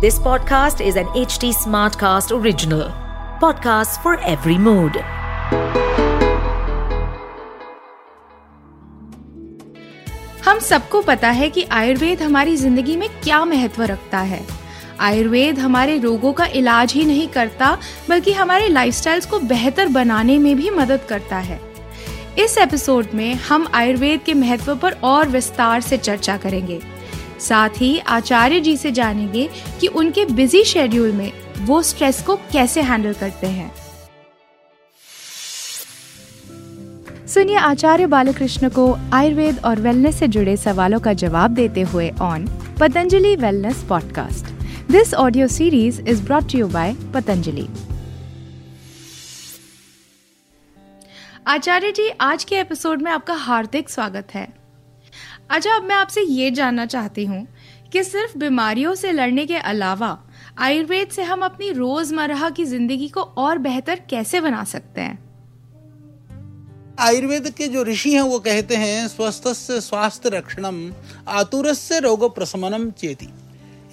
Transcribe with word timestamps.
This 0.00 0.18
podcast 0.18 0.80
is 0.86 0.96
an 0.96 1.06
HT 1.18 1.54
Smartcast 1.54 2.30
original. 2.30 2.82
Podcast 3.40 3.98
for 4.02 4.18
every 4.32 4.56
mood. 4.58 4.96
हम 10.44 10.58
सबको 10.58 11.00
पता 11.02 11.30
है 11.30 11.48
कि 11.50 11.62
आयुर्वेद 11.62 12.22
हमारी 12.22 12.56
ज़िंदगी 12.56 12.96
में 12.96 13.08
क्या 13.22 13.44
महत्व 13.44 13.82
रखता 13.82 14.18
है 14.18 14.40
आयुर्वेद 15.00 15.58
हमारे 15.58 15.98
रोगों 15.98 16.32
का 16.32 16.46
इलाज 16.46 16.92
ही 16.92 17.04
नहीं 17.04 17.28
करता, 17.28 17.78
बल्कि 18.08 18.32
हमारे 18.32 18.68
लाइफस्टाइल्स 18.68 19.26
को 19.26 19.38
बेहतर 19.38 19.88
बनाने 19.88 20.38
में 20.38 20.56
भी 20.56 20.70
मदद 20.70 21.06
करता 21.08 21.38
है 21.38 21.60
इस 22.38 22.58
एपिसोड 22.58 23.06
में 23.14 23.34
हम 23.34 23.66
आयुर्वेद 23.74 24.20
के 24.26 24.34
महत्व 24.34 24.76
पर 24.76 24.92
और 25.04 25.28
विस्तार 25.28 25.80
से 25.80 25.98
चर्चा 25.98 26.36
करेंगे 26.36 26.95
साथ 27.40 27.80
ही 27.80 27.98
आचार्य 27.98 28.60
जी 28.60 28.76
से 28.76 28.90
जानेंगे 28.90 29.48
कि 29.80 29.86
उनके 29.86 30.24
बिज़ी 30.24 30.64
शेड्यूल 30.64 31.12
में 31.12 31.32
वो 31.60 31.82
स्ट्रेस 31.82 32.22
को 32.22 32.36
कैसे 32.36 32.82
हैंडल 32.82 33.12
करते 33.12 33.46
हैं। 33.46 33.72
सुनिए 37.26 37.56
आचार्य 37.56 38.06
बालकृष्ण 38.06 38.68
को 38.68 38.92
आयुर्वेद 39.12 39.58
और 39.64 39.80
वेलनेस 39.80 40.18
से 40.18 40.28
जुड़े 40.28 40.56
सवालों 40.56 41.00
का 41.00 41.12
जवाब 41.12 41.50
देते 41.50 41.80
हुए 41.80 42.10
on 42.22 42.46
Patanjali 42.80 43.34
wellness 43.36 43.84
podcast 43.88 44.52
this 44.92 45.14
audio 45.14 45.48
series 45.48 46.00
is 46.02 46.22
brought 46.22 46.54
you 46.54 46.66
by 46.68 46.94
Patanjali. 47.14 47.68
Acharya 51.46 51.90
ji, 51.92 52.08
आज 52.20 52.44
के 52.44 52.56
एपिसोड 52.56 53.02
में 53.02 53.10
आपका 53.10 53.34
हार्दिक 53.34 53.90
स्वागत 53.90 54.34
है। 54.34 54.65
अच्छा 55.50 55.74
अब 55.76 55.82
मैं 55.82 55.94
आपसे 55.94 56.20
ये 56.20 56.50
जानना 56.50 56.86
चाहती 56.86 57.24
हूँ 57.24 57.46
कि 57.92 58.04
सिर्फ़ 58.04 58.38
बीमारियों 58.38 58.94
से 58.94 59.12
लड़ने 59.12 59.46
के 59.46 59.56
अलावा 59.56 60.18
आयुर्वेद 60.58 61.08
से 61.08 61.22
हम 61.22 61.44
अपनी 61.44 61.70
रोज़मर्रा 61.70 62.50
की 62.50 62.64
ज़िंदगी 62.64 63.08
को 63.08 63.22
और 63.22 63.58
बेहतर 63.58 64.00
कैसे 64.10 64.40
बना 64.40 64.64
सकते 64.64 65.00
हैं? 65.00 65.18
आयुर्वेद 66.98 67.50
के 67.50 67.68
जो 67.68 67.84
ऋषि 67.84 68.12
हैं, 68.12 68.20
वो 68.20 68.38
कहते 68.38 68.76
हैं 68.76 69.08
स्वस्थ 69.08 69.48
से 69.48 69.80
स्वास्थ्य 69.80 70.28
रक्षणम 70.28 70.92
आतुर 71.28 71.72
से 71.74 72.00
रोग 72.00 72.34
प्रशमनम 72.34 72.90
चेती। 72.90 73.28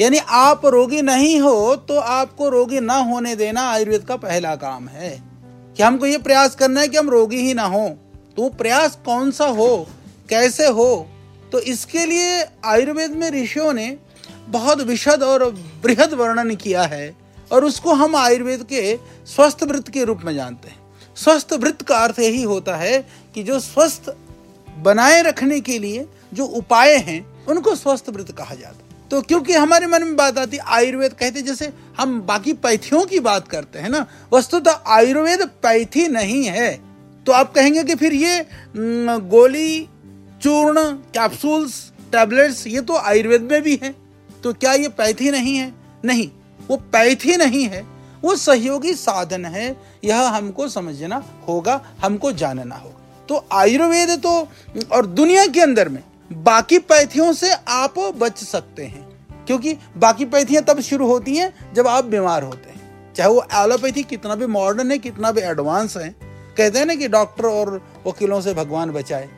यानी 0.02 0.18
आप 0.18 0.66
रोगी 0.66 1.02
नहीं 1.02 1.40
हो 1.40 1.76
तो 1.76 2.00
आपको 2.00 2.50
रोगी 2.50 2.80
ना 2.80 2.96
होने 2.96 3.36
देना 3.36 3.62
आयुर्वेद 3.62 4.04
का 4.04 4.16
पहला 4.16 4.56
काम 4.56 4.88
है। 4.88 5.24
कि 5.78 5.84
हमको 5.84 6.06
ये 6.06 6.18
प्रयास 6.18 6.56
करना 6.56 6.82
है 6.82 6.88
कि 6.88 6.98
हम 6.98 7.10
रोगी 7.10 7.38
ही 7.38 7.54
ना 7.54 7.64
हो? 7.64 7.90
तो 8.38 8.50
प्रयास 8.50 9.00
कौन 9.06 9.32
सा 9.32 9.46
हो? 9.46 9.88
कैसे 10.30 10.68
हो? 10.68 11.08
तो 11.54 11.60
इसके 11.60 12.06
लिए 12.06 12.44
आयुर्वेद 12.66 13.12
में 13.12 13.30
ऋषियों 13.32 13.74
ने 13.74 13.98
बहुत 14.50 14.82
विशद 14.82 15.24
और 15.24 15.50
बृहद 15.84 16.14
वर्णन 16.14 16.56
किया 16.56 16.84
है 16.84 17.16
और 17.52 17.66
उसको 17.66 17.94
हम 17.94 18.16
आयुर्वेद 18.16 18.64
के 18.64 18.96
स्वस्थ 19.26 19.64
वृत्त 19.64 19.90
के 19.90 20.04
रूप 20.04 20.22
में 20.24 20.34
जानते 20.36 20.70
हैं। 20.70 21.16
स्वस्थ 21.16 21.54
वृत्त 21.54 21.82
का 21.82 21.98
अर्थ 21.98 22.20
यही 22.20 22.42
होता 22.44 22.76
है 22.76 22.98
कि 23.36 23.44
जो 23.44 23.60
स्वस्थ 23.60 24.10
बनाए 24.78 25.22
रखने 25.22 25.60
के 25.60 25.78
लिए 25.80 26.08
जो 26.34 26.46
उपाय 26.46 26.96
हैं, 26.96 27.46
उनको 27.46 27.76
स्वस्थ 27.76 28.10
वृत्त 28.10 28.32
कहा 28.32 28.56
जाता 28.56 28.76
है। 28.76 29.10
तो 29.10 29.22
क्योंकि 29.22 29.54
हमारे 29.54 29.88
मन 29.88 30.04
में 30.04 30.16
बात 30.16 30.38
आती 30.38 30.58
आयुर्वेद 30.58 31.14
कहते 31.14 31.42
जैसे 31.42 31.72
हम 31.98 32.22
बाकी 32.22 32.54
पैथियों 32.54 33.06
की 33.06 33.20
बात 33.20 33.48
करते 33.48 33.80
हैं 33.80 33.90
ना, 33.90 34.06
वस्तुतः 34.34 34.82
आयुर्वेद 34.88 35.48
पैथी 35.64 36.08
नहीं 36.08 36.44
है। 36.46 36.72
तो 37.26 37.32
आप 37.32 37.54
कहेंगे 37.54 37.84
कि 37.84 37.96
फिर 37.96 38.14
ये 38.14 38.46
गोली 38.76 39.90
चूर्ण 40.44 40.92
कैप्सूल्स 40.92 41.92
टैबलेट्स 42.12 42.68
ये 42.68 42.82
तो 42.82 42.98
आयुर्वेद 42.98 43.42
में 43.42 43.62
भी 43.62 43.80
है। 43.84 43.96
तो 44.44 44.54
क्या 44.54 44.74
ये 44.74 44.88
पैथी 44.88 45.32
नहीं 45.32 45.58
है? 45.58 45.74
नहीं, 46.06 46.32
वो 46.68 46.78
पैथी 46.78 47.38
नहीं 47.38 47.64
है। 47.64 47.86
वो 48.22 48.36
सहयोगी 48.36 48.94
साधन 48.94 49.46
है। 49.46 49.78
यह 50.04 50.22
हमको 50.22 50.68
समझना 50.68 51.24
होगा, 51.48 51.82
हमको 52.04 52.32
जानना 52.32 52.76
होगा। 52.76 53.26
तो 53.30 53.46
आयुर्वेद 53.52 54.20
तो 54.20 54.48
और 54.92 55.06
दुनिया 55.06 55.46
के 55.46 55.62
अंदर 55.62 55.90
में 55.90 56.04
बाकी 56.34 56.80
पैथियों 56.80 57.34
से 57.34 57.54
आप 57.54 58.00
बच 58.00 58.38
सकते 58.38 58.86
हैं। 58.86 59.28
क्योंकि 59.48 59.78
बाकी 59.98 60.26
पैथियाँ 60.26 60.64
तब 60.64 60.80
शुरू 60.80 61.08
होती 61.08 61.36
हैं 61.36 61.74
जब 61.74 61.88
आप 61.88 62.06
बीमार 62.06 62.44
होते 62.44 62.70
हैं। 62.70 63.14
चाहे 63.14 63.30
वो 63.30 63.46
एलोपैथी 63.54 64.04
कितना 64.04 64.36
भी 64.36 64.46
मॉडर्न 64.46 64.92
है, 64.92 64.98
कितना 64.98 65.32
भी 65.32 65.42
एडवांस 65.42 65.98
है। 65.98 66.16
कहते 66.58 66.80
हैं 66.80 66.86
ना 66.86 66.96
कि 66.96 67.08
डॉक्टर 67.08 67.46
और 67.46 67.88
वकीलों 68.08 68.42
से 68.42 68.54
भगवान 68.54 68.92
बचाए। 68.92 69.30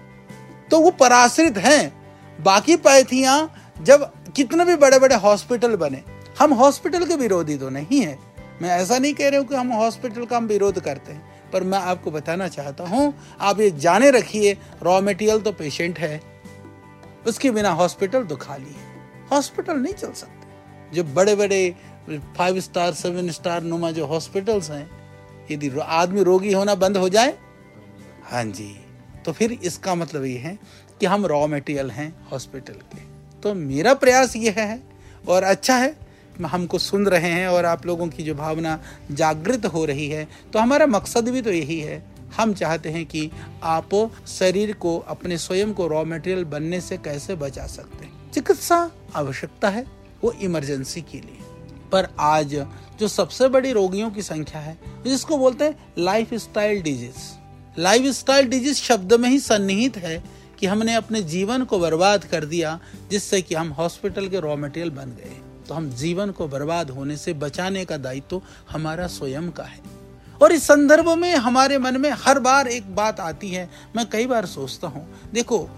तो 0.72 0.80
वो 0.80 0.92
पराश्रित 0.92 1.58
हैं। 1.58 1.94
बाकी 2.40 2.76
पैथियाँ 2.78 3.38
जब 3.82 4.12
कितने 4.36 4.66
भी 4.66 4.76
बड़े 4.76 5.00
बड़े 5.00 5.16
हॉस्पिटल 5.16 5.76
बने, 5.76 6.02
हम 6.40 6.54
हॉस्पिटल 6.54 7.06
के 7.06 7.16
विरोधी 7.16 7.58
तो 7.58 7.70
नहीं 7.70 8.02
है। 8.02 8.18
मैं 8.62 8.70
ऐसा 8.72 8.98
नहीं 8.98 9.14
कह 9.14 9.30
रहा 9.30 9.40
हूँ 9.40 9.48
कि 9.48 9.56
हम 9.56 9.72
हॉस्पिटल 9.74 10.26
का 10.26 10.38
हम 10.38 10.46
विरोध 10.48 10.80
करते 10.80 11.12
हैं, 11.12 11.52
पर 11.54 11.64
मैं 11.64 11.80
आपको 11.80 12.12
बताना 12.12 12.48
चाहता 12.48 12.84
हूँ, 12.84 13.14
आप 13.40 13.60
ये 13.60 13.70
जाने 13.72 14.12
रखिए 14.12 14.58
रॉ 14.84 15.00
मटेरियल 15.02 15.42
तो 15.42 15.52
पेशेंट 15.52 16.00
है। 16.00 16.22
उसके 17.28 17.52
बिना 17.52 17.70
हॉस्पिटल 17.72 18.24
तो 18.24 18.36
खाली 18.36 18.66
है। 18.66 18.94
हॉस्पिटल 19.32 19.78
नहीं 19.78 19.94
चल 19.94 20.12
सकते। 20.12 20.96
जो 20.96 21.04
बड़े 21.04 21.36
बड़े 21.36 21.76
फाइव 22.38 22.60
स्टार 22.60 22.94
सेवन 22.94 23.30
स्टार 23.30 23.64
नुमा 23.64 23.92
जो 23.92 24.06
हॉस्पिटल्स 24.06 24.70
हैं, 24.72 24.90
यदि 25.52 25.72
आदमी 25.80 26.24
रोगी 26.24 26.54
होना 26.54 26.76
बंद 26.76 26.98
हो 26.98 27.10
जाए 27.10 27.38
हाँ 28.24 28.44
जी। 28.44 28.85
तो 29.26 29.32
फिर 29.32 29.52
इसका 29.54 29.96
मतलब 29.96 30.26
ये 30.26 30.38
है 30.38 30.58
कि 31.00 31.06
हम 31.06 31.26
रॉ 31.26 31.46
मटेरियल 31.48 31.92
हैं 31.92 32.14
हॉस्पिटल 32.32 32.74
के। 32.74 33.04
तो 33.42 33.54
मेरा 33.54 33.94
प्रयास 33.94 34.36
ये 34.36 34.50
है 34.50 34.82
और 35.28 35.44
अच्छा 35.44 35.76
है, 35.76 35.96
हमको 36.46 36.80
सुन 36.80 37.06
रहे 37.08 37.30
हैं 37.30 37.48
और 37.48 37.66
आप 37.66 37.86
लोगों 37.86 38.08
की 38.08 38.24
जो 38.24 38.36
भावना 38.36 38.80
जागृत 39.12 39.66
हो 39.66 39.86
रही 39.86 40.08
है 40.10 40.28
तो 40.54 40.60
हमारा 40.60 40.86
मकसद 40.88 41.30
भी 41.30 41.42
तो 41.42 41.52
यही 41.52 41.80
है। 41.80 42.04
हम 42.38 42.54
चाहते 42.54 42.90
हैं 42.90 43.06
कि 43.06 43.30
आप 43.64 43.90
शरीर 44.28 44.74
को, 44.74 44.98
अपने 45.00 45.38
स्वयं 45.38 45.74
को 45.74 45.88
रॉ 45.88 46.04
मटेरियल 46.06 46.44
बनने 46.46 46.82
से 46.82 46.98
कैसे 46.98 47.36
बचा 47.36 47.66
सकते 47.68 48.06
हैं। 48.06 48.32
चिकित्सा 48.32 48.92
आवश्यकता 49.16 49.70
है, 49.70 49.86
वो 50.24 50.32
इमरजेंसी 50.32 51.02
के 51.02 51.18
लिए। 51.18 51.38
पर 51.92 52.08
आज 52.20 52.56
जो 53.00 53.08
सबसे 53.08 53.48
बड़ी 53.50 53.72
रोगियों 53.72 54.10
की 54.12 54.22
संख्या 54.22 54.62
है, 54.62 54.78
जिसको 55.04 55.38
बोलते 55.38 55.66
हैं 55.66 55.94
life 55.98 56.34
style 56.34 56.82
disease 56.82 57.35
life 57.80 58.14
style 58.14 58.48
disease 58.48 58.78
शब्द 58.78 59.14
में 59.14 59.30
ही 59.30 59.40
सन्निहित 59.40 59.98
है 59.98 60.24
कि 60.60 60.66
हमने 60.66 60.94
अपने 60.96 61.22
जीवन 61.22 61.64
को 61.64 61.80
बर्बाद 61.80 62.24
कर 62.24 62.46
दिया, 62.46 62.80
जिससे 63.12 63.42
कि 63.42 63.56
हम 63.56 63.70
हॉस्पिटल 63.70 64.28
के 64.28 64.40
रॉ 64.40 64.56
मटेरियल 64.56 64.90
बन 64.90 65.06
गए। 65.06 65.42
तो 65.68 65.74
हम 65.74 65.90
जीवन 65.90 66.32
को 66.32 66.48
बर्बाद 66.48 66.90
होने 66.90 67.18
से 67.18 67.34
बचाने 67.34 67.86
का 67.86 67.98
दायित्व 67.98 68.28
तो 68.30 68.44
हमारा 68.72 69.08
स्वयं 69.08 69.52
का 69.52 69.64
है। 69.64 69.80
और 70.42 70.52
इस 70.52 70.64
संदर्भ 70.64 71.10
में 71.10 71.36
हमारे 71.36 71.78
मन 71.78 72.02
में 72.02 72.12
हर 72.12 72.40
बार 72.40 72.68
एक 72.68 72.96
बात 72.96 73.20
आती 73.20 73.50
है, 73.50 73.70
मैं 73.96 74.10
कई 74.10 74.26
बार 74.26 74.46
सोचता 74.46 74.88
हूँ। 74.88 75.20
देखो, 75.34 75.70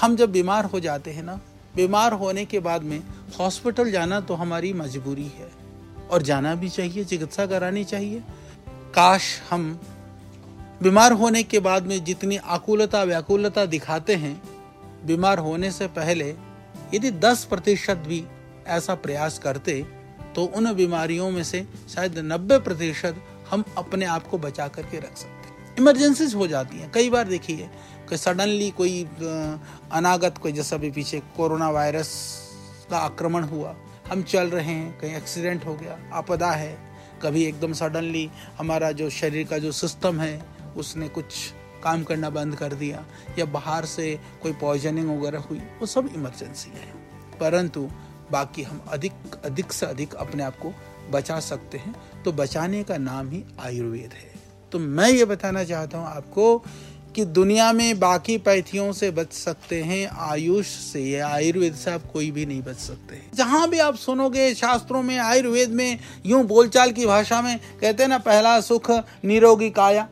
हम 0.00 0.16
जब 0.16 0.32
बीमार 0.32 0.64
हो 0.64 0.80
जाते 0.80 1.10
हैं 1.10 1.22
ना, 1.22 1.40
बीमार 1.76 2.12
होने 2.12 2.44
के 2.44 2.60
बाद 2.60 2.82
में 2.82 3.02
हॉस्पिटल 3.40 3.90
जाना 3.90 4.20
तो 4.20 4.34
हमारी 4.34 4.72
मजबूरी 4.72 5.24
है। 5.24 5.50
और 6.10 6.22
जाना 6.22 6.54
भी 6.54 6.68
चाहिए, 6.68 7.04
चिकित्सा 7.04 7.46
करानी 7.46 7.84
चाहिए। 7.84 8.22
काश 8.94 9.22
हम 9.50 9.80
बीमार 10.82 11.12
होने 11.12 11.42
के 11.42 11.58
बाद 11.58 11.86
में 11.86 12.02
जितनी 12.04 12.36
आकुलता 12.36 13.02
व्याकुलता 13.02 13.64
दिखाते 13.66 14.14
हैं, 14.14 14.40
बीमार 15.06 15.38
होने 15.38 15.70
से 15.70 15.86
पहले 15.88 16.28
यदि 16.94 17.10
10 17.12 17.44
प्रतिशत 17.44 18.02
भी 18.06 18.24
ऐसा 18.66 18.94
प्रयास 18.96 19.38
करते 19.38 19.80
तो 20.34 20.44
उन 20.56 20.72
बीमारियों 20.74 21.30
में 21.30 21.42
से 21.44 21.64
शायद 21.88 22.18
90 22.24 22.58
प्रतिशत 22.60 23.22
हम 23.50 23.64
अपने 23.78 24.04
आप 24.06 24.26
को 24.26 24.38
बचा 24.38 24.66
करके 24.68 24.98
रख 24.98 25.16
सकते 25.16 25.54
इमरजेंसीज 25.78 26.34
हो 26.34 26.46
जाती 26.46 26.78
हैं। 26.78 26.90
कई 26.92 27.10
बार 27.10 27.28
देखिए 27.28 27.68
कि 28.08 28.16
सडनली 28.16 28.70
कोई 28.70 29.02
अनागत, 29.02 30.38
कोई 30.38 30.52
जैसा 30.52 30.76
भी 30.76 30.90
पीछे 30.90 31.20
कोरोना 31.36 31.70
वायरस 31.70 32.10
का 32.90 32.98
आक्रमण 32.98 33.44
हुआ। 33.44 33.74
हम 34.10 34.22
चल 34.22 34.48
रहे 34.48 34.64
हैं, 34.64 34.98
कहीं 34.98 35.14
एक्सीडेंट 35.16 35.64
हो 35.66 35.74
गया, 35.74 35.98
आपदा 36.12 36.50
है, 36.50 36.76
कभी 37.22 37.44
एकदम 37.44 37.72
सडनली 37.72 38.28
हमारा 38.58 38.90
जो 38.92 39.08
शरीर 39.10 39.46
का 39.46 39.58
जो 39.58 39.72
सिस्टम 39.72 40.20
है 40.20 40.55
उसने 40.76 41.08
कुछ 41.08 41.24
काम 41.82 42.02
करना 42.04 42.30
बंद 42.30 42.56
कर 42.56 42.72
दिया 42.72 43.04
या 43.38 43.44
बाहर 43.44 43.84
से 43.84 44.20
कोई 44.42 44.52
पॉइजनिंग 44.52 45.18
वगैरह 45.18 45.38
हुई, 45.38 45.58
वो 45.58 45.86
सब 45.86 46.10
इमरजेंसी 46.14 46.70
है। 46.70 46.92
परंतु 47.40 47.90
बाकी 48.32 48.62
हम 48.62 48.80
अधिक 48.88 49.12
अधिक 49.44 49.72
से 49.72 49.86
अधिक 49.86 50.14
अपने 50.14 50.42
आप 50.42 50.56
को 50.56 50.72
बचा 51.10 51.40
सकते 51.40 51.78
हैं। 51.78 52.22
तो 52.24 52.32
बचाने 52.32 52.82
का 52.82 52.96
नाम 52.96 53.30
ही 53.30 53.44
आयुर्वेद 53.60 54.10
है। 54.14 54.34
तो 54.72 54.78
मैं 54.78 55.10
ये 55.10 55.24
बताना 55.24 55.64
चाहता 55.64 55.98
हूँ 55.98 56.06
आपको 56.06 56.64
कि 57.14 57.24
दुनिया 57.24 57.72
में 57.72 58.00
बाकी 58.00 58.38
पैथियों 58.38 58.92
से 58.92 59.10
बच 59.10 59.32
सकते 59.32 59.82
हैं, 59.82 60.08
आयुष 60.08 60.66
से 60.66 61.02
या 61.02 61.28
आयुर्वेद 61.28 61.74
से 61.74 61.90
आप 61.90 62.02
कोई 62.12 62.30
भी 62.30 62.46
नहीं 62.46 62.62
बच 62.62 62.76
सकते। 62.76 63.16
हैं 63.16 63.30
जहाँ 63.34 63.68
भी 63.68 63.78
आप 63.78 63.96
सुनोगे 63.96 64.54
शास्त्रों 64.54 65.02
में, 65.02 65.18
आयुर्वेद 65.18 65.70
में, 65.70 65.98
यूँ 66.26 66.44
बोलचाल 66.44 66.92
की 66.92 67.06
भाषा 67.06 67.42
में, 67.42 67.60
कहते 67.80 68.02
हैं 68.02 68.10
ना, 68.10 68.18
पहला 68.18 68.60
सुख 68.60 68.90
निरोगी 69.24 69.70
काया। 69.70 70.08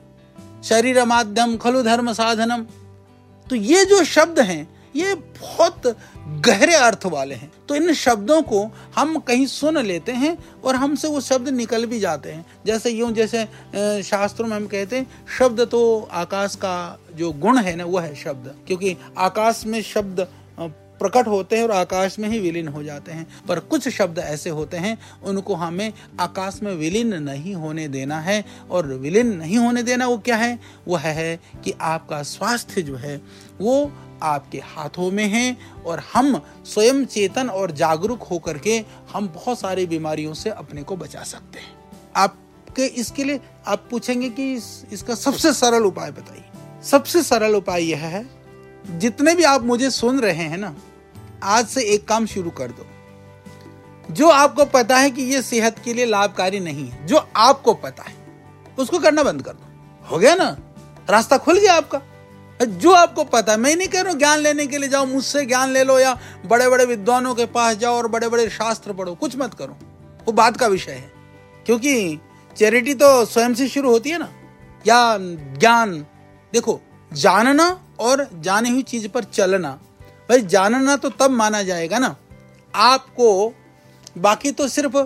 शरीर 0.65 1.05
माध्यम 1.05 1.57
खलु 1.57 1.83
धर्म 1.83 2.13
साधनम। 2.13 2.63
तो 3.47 3.57
ये 3.57 3.85
जो 3.85 4.05
शब्द 4.05 4.39
हैं, 4.41 4.69
ये 4.97 5.15
बहुत 5.15 5.87
गहरे 6.47 6.75
अर्थ 6.75 7.05
वाले 7.07 7.35
हैं। 7.35 7.51
तो 7.69 7.75
इन 7.75 7.93
शब्दों 7.95 8.41
को 8.43 8.61
हम 8.97 9.19
कहीं 9.19 9.47
सुन 9.47 9.79
लेते 9.79 10.13
हैं 10.13 10.37
और 10.65 10.75
हमसे 10.75 11.09
वो 11.09 11.21
शब्द 11.21 11.49
निकल 11.49 11.87
भी 11.87 11.99
जाते 12.01 12.33
हैं। 12.33 12.45
जैसे 12.67 12.91
यूँ, 12.91 13.11
जैसे 13.13 13.45
शास्त्रों 14.03 14.47
में 14.47 14.57
हम 14.57 14.67
कहते 14.67 14.97
हैं, 14.97 15.07
शब्द 15.39 15.61
तो 15.61 16.09
आकाश 16.13 16.55
का 16.55 16.99
जो 17.15 17.33
गुण 17.33 17.59
है 17.59 17.75
ना, 17.77 17.85
वो 17.85 17.99
है 17.99 18.15
शब्द। 18.15 18.55
क्योंकि 18.67 18.97
आकाश 19.19 19.63
में 19.67 19.81
शब्द 19.83 20.27
प्रकट 21.01 21.27
होते 21.27 21.57
हैं 21.57 21.65
और 21.65 21.71
आकाश 21.71 22.19
में 22.19 22.29
ही 22.29 22.39
विलीन 22.41 22.69
हो 22.69 22.83
जाते 22.83 23.13
हैं। 23.13 23.27
पर 23.49 23.59
कुछ 23.59 23.89
शब्द 23.89 24.19
ऐसे 24.19 24.51
होते 24.51 24.77
हैं 24.77 24.99
उनको 25.25 25.55
हमें 25.55 25.93
आकाश 26.21 26.61
में 26.63 26.75
विलीन 26.75 27.15
नहीं 27.15 27.55
होने 27.55 27.89
देना 27.89 28.21
है। 28.21 28.45
और 28.71 28.87
विलीन 28.87 29.37
नहीं 29.37 29.59
होने 29.59 29.83
देना 29.83 30.07
वो 30.07 30.19
क्या 30.19 30.37
है? 30.37 30.59
वह 30.89 31.01
है 31.01 31.41
कि 31.65 31.75
आपका 31.81 32.23
स्वास्थ्य 32.23 32.83
जो 32.83 32.97
है 32.97 33.21
वो 33.61 33.93
आपके 34.23 34.59
हाथों 34.59 35.11
में 35.11 35.27
है 35.27 35.57
और 35.87 36.03
हम 36.15 36.41
स्वयं 36.65 37.05
चेतन 37.05 37.49
और 37.49 37.71
जागरूक 37.71 38.23
होकर 38.23 38.59
के 38.59 38.85
हम 39.13 39.29
बहुत 39.29 39.61
सारी 39.61 39.87
बीमारियों 39.87 40.35
से 40.35 40.51
अपने 40.51 40.83
को 40.83 40.97
बचा 40.97 41.23
सकते 41.23 41.59
हैं। 41.59 41.73
आपके 42.17 42.87
इसके 42.87 43.25
लिए 43.25 43.41
आप 43.67 43.89
पूछेंगे 43.91 44.31
कि 44.31 44.53
इस, 44.55 44.85
इसका 44.93 45.15
सबसे 45.15 45.53
सरल 45.53 45.85
उपाय 45.85 46.11
बताइए। 46.11 46.45
सबसे 46.83 47.23
सरल 47.23 47.55
उपाय 47.55 47.85
यह 47.85 47.99
है 47.99 48.44
जितने 48.91 49.35
भी 49.35 49.43
आप 49.43 49.63
मुझे 49.63 49.91
सुन 49.91 50.21
रहे 50.21 50.33
हैं 50.33 50.59
ना, 50.59 50.75
आज 51.43 51.67
से 51.67 51.83
एक 51.83 52.09
काम 52.09 52.27
शुरू 52.27 52.51
कर 52.51 52.71
दो। 52.71 52.87
जो 54.11 54.29
आपको 54.29 54.65
पता 54.65 54.97
है 54.97 55.11
कि 55.11 55.23
ये 55.23 55.43
सेहत 55.43 55.77
के 55.85 55.95
लिए 55.95 56.07
लाभकारी 56.07 56.61
नहीं 56.61 56.89
है, 56.89 57.07
जो 57.07 57.29
आपको 57.37 57.75
पता 57.75 58.03
है, 58.03 58.15
उसको 58.79 58.99
करना 58.99 59.23
बंद 59.23 59.43
कर 59.43 59.53
दो। 59.53 59.67
हो 60.11 60.19
गया 60.19 60.35
ना? 60.35 60.57
रास्ता 61.11 61.39
खुल 61.39 61.59
गया 61.59 61.75
आपका। 61.75 62.01
जो 62.65 62.93
आपको 62.93 63.25
पता 63.25 63.53
है, 63.53 63.59
मैं 63.59 63.77
नहीं 63.77 63.89
कह 63.89 64.01
रहा 64.01 64.11
हूँ 64.13 64.19
ज्ञान 64.19 64.39
लेने 64.39 64.67
के 64.67 64.79
लिए 64.79 64.89
जाओ, 64.89 65.07
मुझसे 65.07 65.47
ज्ञान 65.47 65.71
ले 65.71 65.85
लो 65.85 65.99
या 65.99 66.19
बड़े 66.47 66.69
बड़े 66.69 66.85
विद्वानों 66.85 67.35
के 67.35 67.47
पास 67.47 67.77
जाओ 67.77 67.95
और 67.95 68.09
बड़े 68.09 68.29
बड़े 68.29 68.51
शास्त्र 68.51 68.93
पढ़ो, 68.93 69.15
कुछ 69.15 69.37
मत 69.37 69.55
करो। 69.55 69.77
वो 70.27 70.33
बात 70.33 70.57
का 70.57 70.67
विषय 70.67 70.93
है। 70.93 71.13
क्योंकि 71.67 72.21
चैरिटी 72.57 72.95
तो 72.95 73.25
स्वयं 73.25 73.55
से 73.55 73.69
शुरू 73.69 73.91
होती 73.91 74.11
है 74.11 74.19
ना। 74.19 74.29
या 74.87 75.19
ज्ञान, 75.59 76.07
देखो, 76.53 76.81
जानना 77.13 77.84
और 78.01 78.29
जानी 78.41 78.71
हुई 78.71 78.83
चीज़ 78.83 79.09
पर 79.09 79.25
चलना। 79.25 79.71
भाई, 80.31 80.41
जानना 80.41 80.97
तो 80.97 81.09
तब 81.11 81.31
माना 81.31 81.63
जाएगा 81.63 81.99
ना। 81.99 82.17
आपको 82.75 83.55
बाकी 84.19 84.51
तो 84.51 84.69
सिर्फ़ 84.69 84.97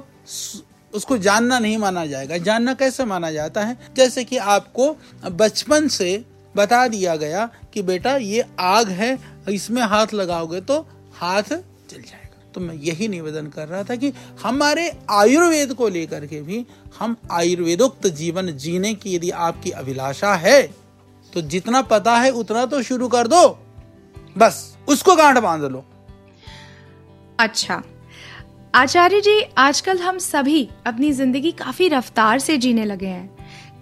उसको 0.97 1.19
जानना 1.19 1.59
नहीं 1.59 1.79
माना 1.79 2.07
जाएगा। 2.07 2.39
जानना 2.39 2.75
कैसे 2.75 3.05
माना 3.05 3.31
जाता 3.31 3.65
है? 3.65 3.79
जैसे 3.97 4.25
कि 4.25 4.37
आपको 4.37 4.97
बचपन 5.31 5.89
से 5.89 6.25
बता 6.57 6.89
दिया 6.89 7.17
गया 7.17 7.51
कि 7.75 7.83
बेटा, 7.83 8.17
ये 8.17 8.45
आग 8.61 8.89
है, 8.89 9.19
इसमें 9.51 9.83
हाथ 9.83 10.07
लगाओगे 10.15 10.61
तो 10.61 10.89
हाथ 11.15 11.43
जल 11.43 12.03
जाएगा। 12.03 12.53
तो 12.55 12.61
मैं 12.61 12.75
यही 12.75 13.09
निवेदन 13.09 13.47
कर 13.47 13.69
रहा 13.69 13.83
था 13.83 13.97
कि 13.97 14.13
हमारे 14.43 14.99
आयुर्वेद 15.11 15.75
को 15.75 15.89
लेकर 15.89 16.27
के 16.27 16.41
भी 16.43 16.67
हम 16.99 17.17
आयुर्वेदोक्त 17.33 18.07
जीवन 18.07 18.53
जीने 18.53 18.95
की 18.95 19.15
यदि 19.15 19.31
आपकी 19.31 19.71
अभिलाषा 19.71 20.35
है 20.35 20.88
तो 21.35 21.41
जितना 21.41 21.83
पता 21.83 22.17
है, 22.17 22.31
उतना 22.31 22.67
तो 22.67 22.83
शुरू 22.83 23.09
कर 23.09 23.27
दो। 23.27 23.59
बस, 24.39 24.79
उसको 24.89 25.17
गांठ 25.17 25.39
बाँध 25.39 25.63
लो। 25.63 25.85
अच्छा। 27.41 27.83
आचार्य 28.75 29.21
जी, 29.21 29.43
आजकल 29.59 29.99
हम 29.99 30.19
सभी 30.19 30.69
अपनी 30.87 31.13
ज़िंदगी 31.13 31.53
काफ़ी 31.53 31.89
रफ्तार 31.89 32.39
से 32.39 32.57
जीने 32.57 32.85
लगे 32.85 33.07
हैं। 33.07 33.39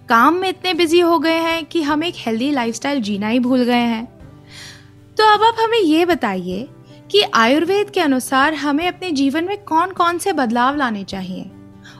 काम 0.09 0.33
में 0.33 0.49
इतने 0.49 0.73
बिज़ी 0.73 0.99
हो 0.99 1.19
गए 1.19 1.39
हैं 1.39 1.65
कि 1.65 1.81
हम 1.81 2.03
एक 2.03 2.13
हेल्दी 2.17 2.51
लाइफस्टाइल 2.51 3.01
जीना 3.01 3.27
ही 3.27 3.39
भूल 3.39 3.63
गए 3.63 3.85
हैं। 3.85 4.05
तो 5.17 5.33
अब 5.33 5.43
आप 5.43 5.55
हमें 5.59 5.79
ये 5.79 6.05
बताइए 6.05 6.67
कि 7.11 7.21
आयुर्वेद 7.33 7.89
के 7.89 7.99
अनुसार 7.99 8.53
हमें 8.53 8.87
अपने 8.87 9.11
जीवन 9.11 9.43
में 9.43 9.63
कौन 9.63 9.91
कौन 9.91 10.17
से 10.17 10.33
बदलाव 10.33 10.75
लाने 10.75 11.03
चाहिए? 11.03 11.51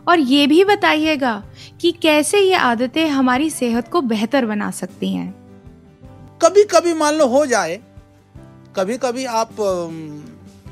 और 0.08 0.20
ये 0.20 0.48
भी 0.48 0.64
बताइएगा 0.64 1.44
कि 1.82 1.92
कैसे 1.92 2.40
ये 2.40 2.54
आदतें 2.54 3.08
हमारी 3.08 3.50
सेहत 3.50 3.88
को 3.88 4.02
बेहतर 4.02 4.46
बना 4.46 4.72
सकती 4.72 5.14
हैं। 5.14 5.32
कभी 6.42 6.64
कभी 6.64 6.94
मान 6.94 7.16
लो 7.16 7.28
हो 7.28 7.46
जाए 7.46 7.80
कभी 8.76 8.98
कभी 8.98 9.26
आप 9.26 9.50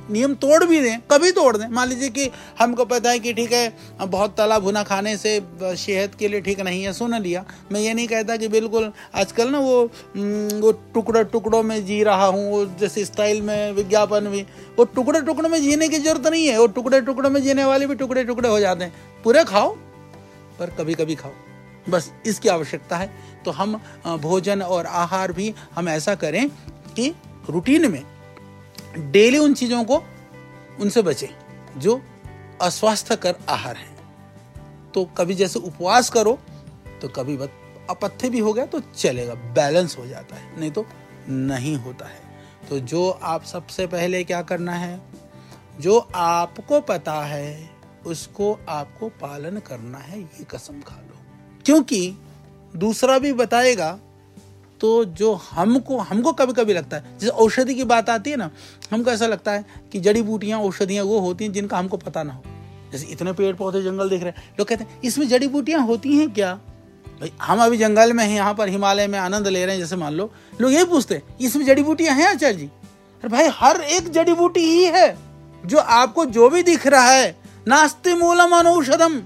नियम 0.08 0.34
तोड़ 0.36 0.64
भी 0.64 0.80
दें, 0.82 1.00
कभी 1.12 1.32
तोड़ 1.32 1.56
दें। 1.58 1.68
मान 1.70 1.88
लीजिए 1.90 2.10
कि 2.10 2.30
हमको 2.60 2.86
पता 2.86 3.10
है 3.10 3.20
कि 3.20 3.34
ठीक 3.34 3.52
है, 3.52 3.74
बहुत 4.02 4.36
तला 4.38 4.60
भुना 4.60 4.84
खाने 4.84 5.16
से 5.18 5.40
सेहत 5.62 6.16
के 6.16 6.28
लिए 6.28 6.42
ठीक 6.42 6.60
नहीं 6.62 6.84
है 6.84 6.94
सुन 6.94 7.16
लिया। 7.16 7.44
मैं 7.72 7.80
ये 7.82 7.94
नहीं 7.94 8.08
कहता 8.08 8.38
कि 8.38 8.48
बिल्कुल 8.50 8.92
आजकल 9.16 9.50
ना 9.50 9.60
वो 9.60 9.82
वो 10.62 10.72
टुकड़े 10.94 11.24
टुकड़ों 11.26 11.64
में 11.64 11.86
जी 11.86 12.02
रहा 12.04 12.26
हूँ, 12.26 12.50
वो 12.52 12.66
जैसे 12.80 13.06
स्टाइल 13.06 13.42
में 13.42 13.72
विज्ञापन 13.74 14.28
भी, 14.28 14.42
वो 14.78 14.86
टुकड़े 14.86 15.22
टुकड़े 15.22 15.50
में 15.50 15.62
जीने 15.62 15.90
की 15.90 16.00
ज़रूरत 16.00 16.28
नहीं 16.28 16.48
है। 16.48 16.58
वो 16.60 16.68
टुकड़े 16.70 17.02
टुकड़ों 17.02 17.30
में 17.30 17.42
जीने 17.44 17.66
वाले 17.66 17.88
भी 17.88 17.96
टुकड़े 17.96 18.24
टुकड़े 18.24 18.50
हो 18.50 18.60
जाते 18.60 18.84
हैं। 18.84 18.94
पूरे 19.24 19.44
खाओ, 19.46 19.76
पर 20.60 20.76
कभी 20.78 20.94
कभी 20.94 21.16
खाओ। 21.16 21.32
बस 21.86 22.12
इसकी 22.26 22.50
आवश्यकता 22.50 22.98
है। 22.98 23.10
तो 23.46 23.52
हम 23.52 23.76
भोजन 24.22 24.62
और 24.64 24.86
आहार 24.86 25.32
भी 25.32 25.54
हम 25.76 25.90
ऐसा 25.90 26.16
करें 26.16 26.48
कि 26.96 27.14
रूटीन 27.50 27.92
में 27.92 28.02
डेली 28.96 29.38
उन 29.38 29.54
चीज़ों 29.54 29.84
को 29.84 30.04
उनसे 30.80 31.02
बचें, 31.02 31.28
जो 31.78 32.02
अस्वास्थ्यकर 32.62 33.36
आहार 33.50 33.76
है। 33.76 33.94
तो 34.94 35.04
कभी 35.18 35.36
जैसे 35.36 35.60
उपवास 35.60 36.10
करो 36.10 36.38
तो 37.02 37.08
कभी 37.10 37.38
अपथ्य 37.90 38.30
भी 38.30 38.40
हो 38.40 38.54
गया 38.54 38.66
तो 38.66 38.80
चलेगा, 38.80 39.34
बैलेंस 39.34 39.98
हो 39.98 40.06
जाता 40.06 40.36
है, 40.36 40.60
नहीं 40.60 40.72
तो 40.72 40.86
नहीं 41.30 41.76
होता 41.76 42.06
है। 42.06 42.24
तो 42.70 42.80
जो 42.80 43.10
आप 43.10 43.44
सबसे 43.44 43.88
पहले 43.88 44.24
क्या 44.24 44.42
करना 44.42 44.74
है, 44.74 45.00
जो 45.80 45.98
आपको 46.16 46.80
पता 46.82 47.14
है, 47.24 47.70
उसको 48.06 48.58
आपको 48.70 49.10
पालन 49.22 49.60
करना 49.60 49.98
है, 49.98 50.20
ये 50.20 50.44
कसम 50.44 50.82
खा 50.82 50.96
लो। 50.96 51.18
क्योंकि 51.66 52.18
दूसरा 52.76 53.18
भी 53.20 53.34
बताएगा 53.34 53.92
तो 54.82 55.06
जो 55.06 55.34
हमको 55.34 55.98
हमको 55.98 56.32
कभी 56.34 56.54
कभी 56.54 56.74
लगता 56.74 56.98
है। 56.98 57.18
जैसे 57.20 57.28
औषधि 57.28 57.76
की 57.76 57.84
बात 57.84 58.10
आती 58.10 58.30
है 58.30 58.38
ना, 58.38 58.50
हमको 58.92 59.12
ऐसा 59.12 59.28
लगता 59.28 59.52
है 59.52 59.66
कि 59.92 60.00
जड़ी 60.00 60.22
बूटियाँ, 60.22 60.60
औषधियाँ 60.60 61.06
वो 61.06 61.20
होती 61.20 61.46
हैं 61.46 61.52
जिनका 61.52 61.78
हमको 61.78 61.98
पता 61.98 62.24
ना 62.24 62.34
हो। 62.34 62.44
जैसे 62.92 63.06
इतने 63.06 63.34
पेड़ 63.34 63.56
पौधे 63.56 63.82
जंगल 63.82 64.10
देख 64.10 64.24
रहे 64.24 64.32
हैं। 64.32 64.54
लोग 64.60 64.68
कहते 64.68 64.84
हैं, 64.84 65.02
इसमें 65.02 65.28
जड़ी 65.28 65.48
बूटियाँ 65.48 65.82
होती 65.82 66.18
हैं 66.18 66.34
क्या? 66.34 66.54
भाई, 67.20 67.32
हम 67.42 67.64
अभी 67.64 67.78
जंगल 67.78 68.14
में 68.14 68.24
हैं, 68.24 68.36
यहाँ 68.36 68.54
पर 68.54 68.70
हिमालय 68.70 69.08
में 69.08 69.20
आनंद 69.20 69.48
ले 69.48 69.66
रहे 69.66 69.76
हैं, 69.76 69.82
जैसे 69.82 69.96
मान 69.96 70.14
लो। 70.14 70.32
लोग 70.62 70.72
यही 70.72 70.86
पूछते 70.86 71.16
हैं, 71.16 71.38
इसमें 71.42 71.66
जड़ी 71.66 71.84
बूटियाँ 71.84 72.16
हैं 72.16 72.28
आचार्य 72.28 72.56
जी? 72.56 72.66
अरे 72.66 73.30
भाई, 73.30 73.48
हर 73.54 73.82
एक 73.82 74.12
जड़ी 74.12 74.34
बूटी 74.34 74.60
ही 74.60 74.84
है, 74.86 75.18
जो 75.66 75.78
आपको 75.78 76.26
जो 76.26 76.50
भी 76.50 76.64
दिख 76.64 76.88
रहा 76.88 77.10
है। 77.10 77.36
नास्ति 77.68 78.14
मूलम 78.14 78.52
अनौषधम, 78.52 79.22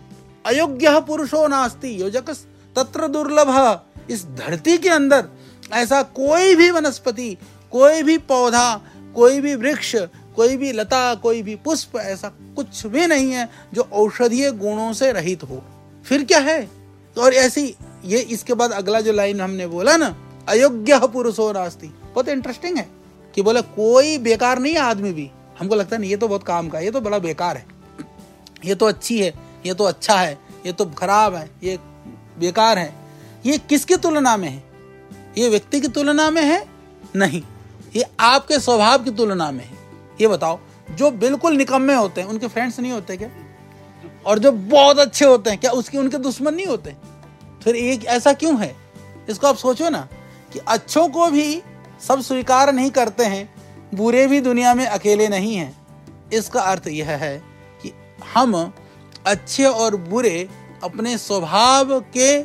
अयोग्य 0.45 0.99
पुरुषो 1.01 1.47
नास्ति 1.47 2.01
योजक 2.01 2.29
तत्र 2.75 3.07
दुर्लभ। 3.07 3.81
इस 4.09 4.25
धरती 4.25 4.77
के 4.77 4.89
अंदर 4.89 5.27
ऐसा 5.73 6.02
कोई 6.04 6.56
भी 6.56 6.69
वनस्पति, 6.71 7.38
कोई 7.71 8.04
भी 8.04 8.18
पौधा, 8.18 8.81
कोई 9.16 9.40
भी 9.42 9.56
वृक्ष, 9.56 9.95
कोई 10.35 10.57
भी 10.57 10.71
लता, 10.71 11.16
कोई 11.16 11.42
भी 11.42 11.56
पुष्प, 11.56 11.95
ऐसा 11.97 12.31
कुछ 12.56 12.85
भी 12.85 13.07
नहीं 13.07 13.31
है 13.31 13.49
जो 13.73 13.81
औषधीय 13.81 14.52
गुणों 14.52 14.92
से 14.94 15.11
रहित 15.11 15.44
हो। 15.44 15.64
फिर 16.06 16.23
क्या 16.23 16.40
है? 16.40 16.69
और 17.18 17.33
ऐसी, 17.33 17.76
ये 18.06 18.19
इसके 18.19 18.54
बाद 18.54 18.71
अगला 18.71 19.02
जो 19.02 19.14
लाइन 19.14 19.42
हमने 19.42 19.68
बोला 19.68 19.97
ना, 19.97 20.16
अयोग्य 20.49 20.99
पुरुषो 21.07 21.52
नास्ति। 21.52 21.88
बहुत 21.88 22.30
इंटरेस्टिंग 22.30 22.78
है 22.78 22.88
कि 23.35 23.42
बोले 23.42 23.61
कोई 23.61 24.18
बेकार 24.18 24.59
नहीं 24.59 24.73
है 24.73 24.80
आदमी 24.80 25.11
भी। 25.14 25.30
हमको 25.59 25.76
लगता 25.76 25.95
है 25.95 25.99
नहीं 26.02 26.11
ये 26.11 26.18
तो 26.18 26.28
बहुत 26.28 26.44
काम 26.44 26.69
का 26.69 26.80
ये 26.80 26.92
तो 26.92 27.02
बड़ा 27.02 27.19
बेकार 27.19 27.57
है। 27.57 27.66
ये 28.66 28.76
तो 28.76 28.85
अच्छी 28.85 29.19
है, 29.19 29.33
ये 29.66 29.73
तो 29.73 29.83
अच्छा 29.83 30.16
है, 30.16 30.38
ये 30.66 30.73
तो 30.73 30.85
खराब 30.85 31.35
है, 31.35 31.49
ये 31.64 31.78
बेकार 32.40 32.78
है। 32.78 32.94
ये 33.45 33.57
किसकी 33.57 33.95
तुलना 33.97 34.38
में 34.38 34.49
है? 34.49 34.64
ये 35.38 35.50
व्यक्ति 35.50 35.81
की 35.81 35.88
तुलना 35.88 36.30
में 36.30 36.42
है? 36.42 36.68
नहीं। 37.16 37.42
ये 37.95 38.06
आपके 38.19 38.59
स्वभाव 38.59 39.04
की 39.04 39.12
तुलना 39.12 39.52
में 39.52 39.66
है। 39.66 39.78
ये 40.21 40.28
बताओ, 40.28 40.59
जो 40.92 41.12
बिल्कुल 41.12 41.54
निकम्मे 41.54 41.94
होते 41.94 42.21
हैं, 42.21 42.28
उनके 42.28 42.48
फ्रेंड्स 42.48 42.80
नहीं 42.80 42.92
होते 42.92 43.18
क्या? 43.18 43.30
और 44.26 44.40
जो 44.40 44.52
बहुत 44.52 45.00
अच्छे 45.00 45.26
होते 45.26 45.50
हैं, 45.50 45.59
क्या 45.59 45.71
उसके, 45.71 45.98
उनके 45.98 46.18
दुश्मन 46.18 46.54
नहीं 46.54 46.66
होते? 46.66 46.95
फिर 47.64 47.76
एक 47.76 48.06
ऐसा 48.06 48.33
क्यों 48.33 48.62
है? 48.62 48.76
इसको 49.30 49.48
आप 49.48 49.56
सोचो 49.56 49.90
ना 49.90 50.07
कि 50.54 50.59
अच्छों 50.59 51.09
को 51.09 51.28
भी 51.28 51.62
सब 52.07 52.21
स्वीकार 52.21 52.74
नहीं 52.74 52.92
करते 52.92 53.26
हैं, 53.26 53.56
बुरे 53.94 54.28
भी 54.28 54.42
दुनिया 54.42 54.74
में 54.74 54.86
अकेले 54.86 55.28
नहीं 55.28 55.56
हैं। 55.56 55.78
इसका 56.33 56.62
अर्थ 56.62 56.88
यह 56.88 57.12
है 57.12 57.44
कि 57.83 57.94
हम 58.33 58.74
अच्छे 59.26 59.66
और 59.66 59.95
बुरे 59.95 60.50
अपने 60.83 61.18
स्वभाव 61.18 62.00
के, 62.00 62.40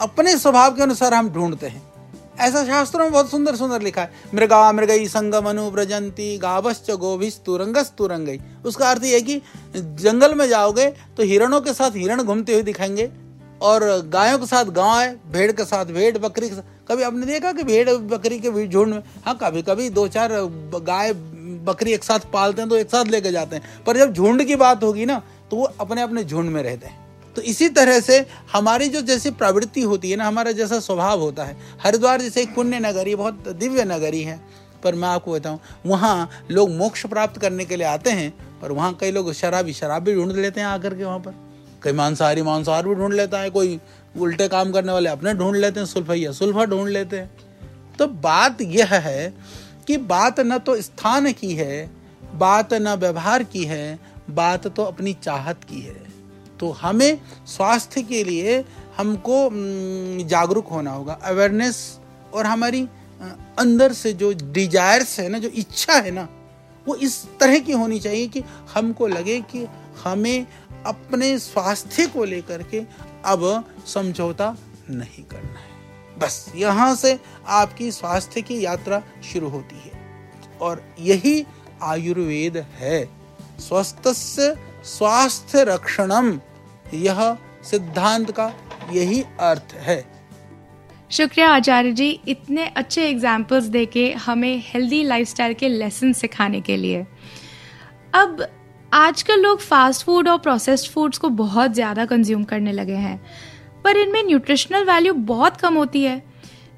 अपने 0.00 0.38
स्वभाव 0.38 0.74
के 0.74 0.82
अनुसार 0.82 1.14
हम 1.14 1.30
ढूंढते 1.30 1.66
हैं। 1.66 1.91
ऐसा 2.36 2.64
शास्त्रों 2.64 3.04
में 3.04 3.12
बहुत 3.12 3.30
सुंदर 3.30 3.56
सुंदर 3.56 3.82
लिखा 3.82 4.02
है। 4.02 4.12
मृगा 4.34 4.72
मृगई 4.72 5.06
संगम 5.08 5.48
अनुव्रजंती 5.48 6.36
गावश्च 6.38 6.90
गोभिस 6.90 7.38
तुरंगस 7.44 7.92
तुरंगई 7.98 8.40
उसका 8.64 8.90
अर्थ 8.90 9.04
यह 9.04 9.20
कि 9.20 9.40
जंगल 9.76 10.34
में 10.34 10.48
जाओगे 10.48 10.86
तो 11.16 11.22
हिरणों 11.22 11.60
के 11.60 11.72
साथ 11.74 11.96
हिरण 11.96 12.22
घूमते 12.22 12.52
हुए 12.52 12.62
दिखाएँगे 12.62 13.10
और 13.62 13.84
गायों 14.08 14.38
के 14.38 14.46
साथ 14.46 14.64
गाय 14.72 15.14
भेड़ 15.32 15.50
के 15.52 15.64
साथ 15.64 15.84
भेड़, 15.86 16.18
बकरी 16.18 16.48
के 16.48 16.54
साथ। 16.54 16.88
कभी 16.88 17.02
आपने 17.02 17.26
देखा 17.26 17.52
कि 17.52 17.62
भेड़ 17.62 17.90
बकरी 17.90 18.38
के 18.38 18.66
झुंड 18.66 18.94
में? 18.94 19.02
हाँ 19.26 19.36
कभी 19.42 19.62
कभी 19.62 19.88
दो 19.90 20.06
चार 20.08 20.30
गाय, 20.32 21.12
बकरी 21.66 21.92
एक 21.92 22.04
साथ 22.04 22.30
पालते 22.32 22.62
हैं 22.62 22.68
तो 22.70 22.76
एक 22.76 22.90
साथ 22.90 23.04
लेके 23.06 23.32
जाते 23.32 23.56
हैं। 23.56 23.84
पर 23.86 23.96
जब 23.96 24.12
झुंड 24.12 24.44
की 24.44 24.56
बात 24.56 24.82
होगी 24.84 25.06
ना 25.06 25.22
तो 25.50 25.56
वो 25.56 25.64
अपने 25.80 26.02
अपने 26.02 26.24
झुंड 26.24 26.50
में 26.50 26.62
रहते 26.62 26.86
हैं। 26.86 27.00
तो 27.36 27.42
इसी 27.42 27.68
तरह 27.68 28.00
से 28.00 28.26
हमारी 28.52 28.88
जो 28.88 29.00
जैसी 29.00 29.30
प्रवृत्ति 29.30 29.82
होती 29.82 30.10
है 30.10 30.16
ना, 30.16 30.26
हमारा 30.26 30.52
जैसा 30.52 30.80
स्वभाव 30.80 31.20
होता 31.20 31.44
है। 31.44 31.56
हरिद्वार 31.82 32.20
जैसे 32.20 32.42
एक 32.42 32.54
पुण्य 32.54 32.80
नगरी 32.80 33.14
बहुत 33.14 33.48
दिव्य 33.48 33.84
नगरी 33.84 34.22
है। 34.22 34.40
पर 34.84 34.94
मैं 34.94 35.08
आपको 35.08 35.32
बताऊँ, 35.32 35.60
वहाँ 35.86 36.30
लोग 36.50 36.70
मोक्ष 36.70 37.06
प्राप्त 37.06 37.40
करने 37.40 37.64
के 37.64 37.76
लिए 37.76 37.86
आते 37.86 38.10
हैं, 38.10 38.60
पर 38.60 38.72
वहाँ 38.72 38.94
कई 38.94 39.10
लोग 39.10 39.32
शराबी, 39.32 39.72
शराब 39.72 40.02
भी 40.02 40.14
ढूंढ 40.14 40.32
लेते 40.32 40.60
हैं 40.60 40.68
आकर 40.68 40.94
के 40.94 41.04
वहाँ 41.04 41.18
पर। 41.18 41.34
कई 41.82 41.92
मांसाहारी, 41.92 42.42
मांसाहार 42.42 42.88
भी 42.88 42.94
ढूंढ 42.94 43.14
लेता 43.14 43.38
है, 43.38 43.50
कोई 43.50 43.80
उल्टे 44.18 44.48
काम 44.48 44.72
करने 44.72 44.92
वाले 44.92 45.10
अपने 45.10 45.34
ढूंढ 45.34 45.56
लेते 45.56 45.80
हैं 45.80 45.86
सुल्फैया 45.86 46.32
सुल्फा 46.32 46.64
ढूंढ 46.64 46.88
लेते 46.88 47.16
हैं। 47.16 47.30
तो 47.98 48.06
बात 48.06 48.60
यह 48.60 48.94
है 48.94 49.34
कि 49.86 49.96
बात 49.96 50.40
न 50.40 50.58
तो 50.58 50.80
स्थान 50.80 51.32
की 51.32 51.54
है, 51.54 51.90
बात 52.34 52.74
न 52.74 52.88
व्यवहार 52.88 53.42
की 53.42 53.64
है, 53.64 53.98
बात 54.30 54.66
तो 54.66 54.82
अपनी 54.82 55.16
चाहत 55.22 55.64
की 55.64 55.80
है। 55.80 56.01
तो 56.60 56.70
हमें 56.70 57.20
स्वास्थ्य 57.46 58.02
के 58.02 58.24
लिए 58.24 58.64
हमको 58.96 59.50
जागरूक 60.24 60.66
होना 60.66 60.90
होगा। 60.90 61.12
अवेयरनेस 61.12 61.98
और 62.34 62.46
हमारी 62.46 62.88
अंदर 63.58 63.92
से 63.92 64.12
जो 64.12 64.32
डिजायर्स 64.32 65.20
है 65.20 65.28
ना, 65.28 65.38
जो 65.38 65.48
इच्छा 65.48 65.92
है 65.92 66.10
ना, 66.10 66.28
वो 66.88 66.94
इस 66.94 67.26
तरह 67.40 67.58
की 67.58 67.72
होनी 67.72 68.00
चाहिए 68.00 68.28
कि 68.28 68.42
हमको 68.74 69.06
लगे 69.06 69.40
कि 69.40 69.66
हमें 70.04 70.46
अपने 70.86 71.38
स्वास्थ्य 71.38 72.06
को 72.06 72.24
लेकर 72.24 72.62
के 72.62 72.82
अब 73.24 73.64
समझौता 73.86 74.56
नहीं 74.90 75.24
करना 75.24 75.58
है। 75.58 75.72
बस, 76.18 76.52
यहाँ 76.56 76.94
से 76.94 77.18
आपकी 77.46 77.92
स्वास्थ्य 77.92 78.42
की 78.42 78.64
यात्रा 78.64 79.02
शुरू 79.32 79.48
होती 79.48 79.76
है। 79.76 79.92
और 80.60 80.94
यही 81.00 81.46
आयुर्वेद 81.82 82.56
है। 82.56 83.08
स्वस्थ 83.60 84.08
स्वास्थ्य 84.84 85.64
रक्षणम 85.64 86.38
यह 86.94 87.20
सिद्धांत 87.62 88.30
का 88.30 88.52
यही 88.92 89.22
अर्थ 89.40 89.74
है। 89.74 90.04
शुक्रिया 91.10 91.48
आचार्य 91.50 91.92
जी, 91.92 92.08
इतने 92.28 92.66
अच्छे 92.66 93.08
एग्जाम्पल्स 93.08 93.64
देके 93.64 94.10
हमें 94.12 94.62
हेल्दी 94.66 95.02
लाइफस्टाइल 95.04 95.54
के 95.54 95.68
लेसन 95.68 96.12
सिखाने 96.12 96.60
के 96.60 96.76
लिए। 96.76 97.06
अब, 98.14 98.46
आजकल 98.92 99.40
लोग 99.40 99.60
फास्ट 99.60 100.04
फ़ूड 100.04 100.28
और 100.28 100.38
प्रोसेस्ड 100.38 100.90
फूड्स 100.90 101.18
को 101.18 101.28
बहुत 101.28 101.72
ज़्यादा 101.72 102.04
कंज्यूम 102.04 102.44
करने 102.44 102.72
लगे 102.72 102.96
हैं, 102.96 103.20
पर 103.84 103.96
इनमें 103.96 104.22
न्यूट्रिशनल 104.22 104.84
वैल्यू 104.84 105.12
बहुत 105.14 105.56
कम 105.56 105.74
होती 105.74 106.02
है, 106.02 106.22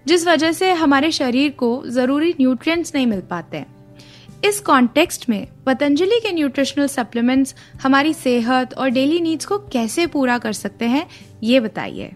जिस 0.06 0.26
वजह 0.26 0.52
से 0.52 0.73
हमारे 0.73 1.11
शरीर 1.12 1.50
को 1.50 1.82
ज़रूरी 1.87 2.34
न्यूट्रिएंट्स 2.40 2.94
नहीं 2.94 3.06
मिल 3.06 3.20
पाते। 3.20 3.64
इस 4.44 4.60
कॉन्टेक्स्ट 4.60 5.28
में 5.28 5.46
पतंजलि 5.66 6.20
के 6.20 6.32
न्यूट्रिशनल 6.32 6.86
सप्लीमेंट्स 6.86 7.54
हमारी 7.82 8.14
सेहत 8.14 8.74
और 8.74 8.88
डेली 8.88 9.20
नीड्स 9.20 9.46
को 9.46 9.58
कैसे 9.58 10.06
पूरा 10.06 10.38
कर 10.38 10.52
सकते 10.52 10.84
हैं, 10.84 11.06
ये 11.42 11.60
बताइए। 11.60 12.12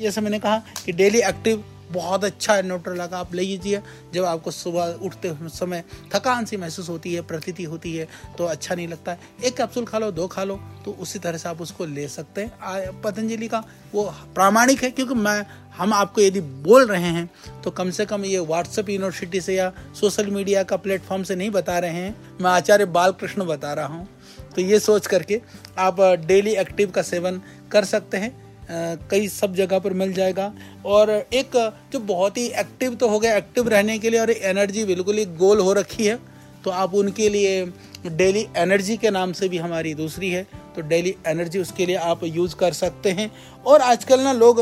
जैसे 0.00 0.20
मैंने 0.20 0.38
कहा 0.38 0.62
कि 0.86 0.92
डेली 0.92 1.18
एक्टिव 1.18 1.64
बहुत 1.90 2.24
अच्छा 2.24 2.60
न्यूट्रला 2.62 3.06
का 3.06 3.18
आप 3.18 3.34
ले 3.34 3.42
लीजिए। 3.42 3.80
जब 4.14 4.24
आपको 4.24 4.50
सुबह 4.50 4.98
उठते 5.02 5.34
समय 5.50 5.84
थकान 6.14 6.44
सी 6.44 6.56
महसूस 6.56 6.88
होती 6.88 7.14
है, 7.14 7.20
प्रतीति 7.22 7.64
होती 7.64 7.94
है 7.96 8.08
तो 8.38 8.44
अच्छा 8.46 8.74
नहीं 8.74 8.88
लगता। 8.88 9.12
है 9.12 9.18
एक 9.44 9.56
कैप्सूल 9.56 9.84
खा 9.84 9.98
लो, 9.98 10.10
दो 10.10 10.26
खा 10.28 10.44
लो 10.44 10.60
तो 10.84 10.92
उसी 10.92 11.18
तरह 11.18 11.38
से 11.38 11.48
आप 11.48 11.60
उसको 11.60 11.86
ले 11.86 12.08
सकते 12.08 12.40
हैं। 12.40 13.00
पतंजलि 13.02 13.48
का 13.48 13.64
वो 13.94 14.04
प्रामाणिक 14.34 14.82
है, 14.82 14.90
क्योंकि 14.90 15.14
मैं, 15.14 15.44
हम 15.76 15.92
आपको 15.92 16.20
यदि 16.20 16.40
बोल 16.40 16.86
रहे 16.86 17.10
हैं 17.12 17.28
तो 17.64 17.70
कम 17.70 17.90
से 17.90 18.04
कम 18.06 18.24
ये 18.24 18.38
व्हाट्सएप 18.40 18.88
यूनिवर्सिटी 18.88 19.40
से 19.40 19.54
या 19.54 19.72
सोशल 20.00 20.26
मीडिया 20.28 20.62
का 20.62 20.76
प्लेटफॉर्म 20.78 21.22
से 21.22 21.34
नहीं 21.36 21.50
बता 21.50 21.78
रहे 21.78 21.90
हैं। 21.92 22.38
मैं 22.40 22.50
आचार्य 22.50 22.84
बालकृष्ण 22.88 23.44
बता 23.46 23.72
रहा 23.72 23.86
हूँ। 23.86 24.08
तो 24.54 24.62
ये 24.62 24.78
सोच 24.80 25.06
करके 25.06 25.40
आप 25.78 26.00
डेली 26.26 26.54
एक्टिव 26.56 26.90
का 26.90 27.02
सेवन 27.04 27.40
कर 27.70 27.84
सकते 27.84 28.16
हैं। 28.16 28.30
कई 28.70 29.28
सब 29.28 29.54
जगह 29.54 29.78
पर 29.78 29.92
मिल 29.92 30.12
जाएगा। 30.12 30.52
और 30.86 31.10
एक 31.10 31.56
जो 31.92 31.98
बहुत 31.98 32.36
ही 32.36 32.46
एक्टिव 32.60 32.94
तो 32.94 33.08
हो 33.08 33.18
गया 33.18 33.36
एक्टिव 33.36 33.68
रहने 33.68 33.98
के 33.98 34.10
लिए 34.10 34.20
और 34.20 34.30
एनर्जी 34.30 34.84
बिल्कुल 34.84 35.18
ही 35.18 35.24
गोल 35.36 35.60
हो 35.60 35.72
रखी 35.72 36.06
है 36.06 36.18
तो 36.64 36.70
आप 36.70 36.94
उनके 36.94 37.28
लिए 37.28 37.64
डेली 38.06 38.46
एनर्जी 38.56 38.96
के 38.96 39.10
नाम 39.10 39.32
से 39.32 39.48
भी 39.48 39.58
हमारी 39.58 39.94
दूसरी 39.94 40.30
है 40.30 40.46
तो 40.76 40.82
डेली 40.82 41.14
एनर्जी 41.26 41.58
उसके 41.58 41.86
लिए 41.86 41.96
आप 41.96 42.24
यूज़ 42.24 42.56
कर 42.56 42.72
सकते 42.72 43.10
हैं। 43.10 43.30
और 43.66 43.80
आजकल 43.82 44.20
ना 44.20 44.32
लोग 44.32 44.60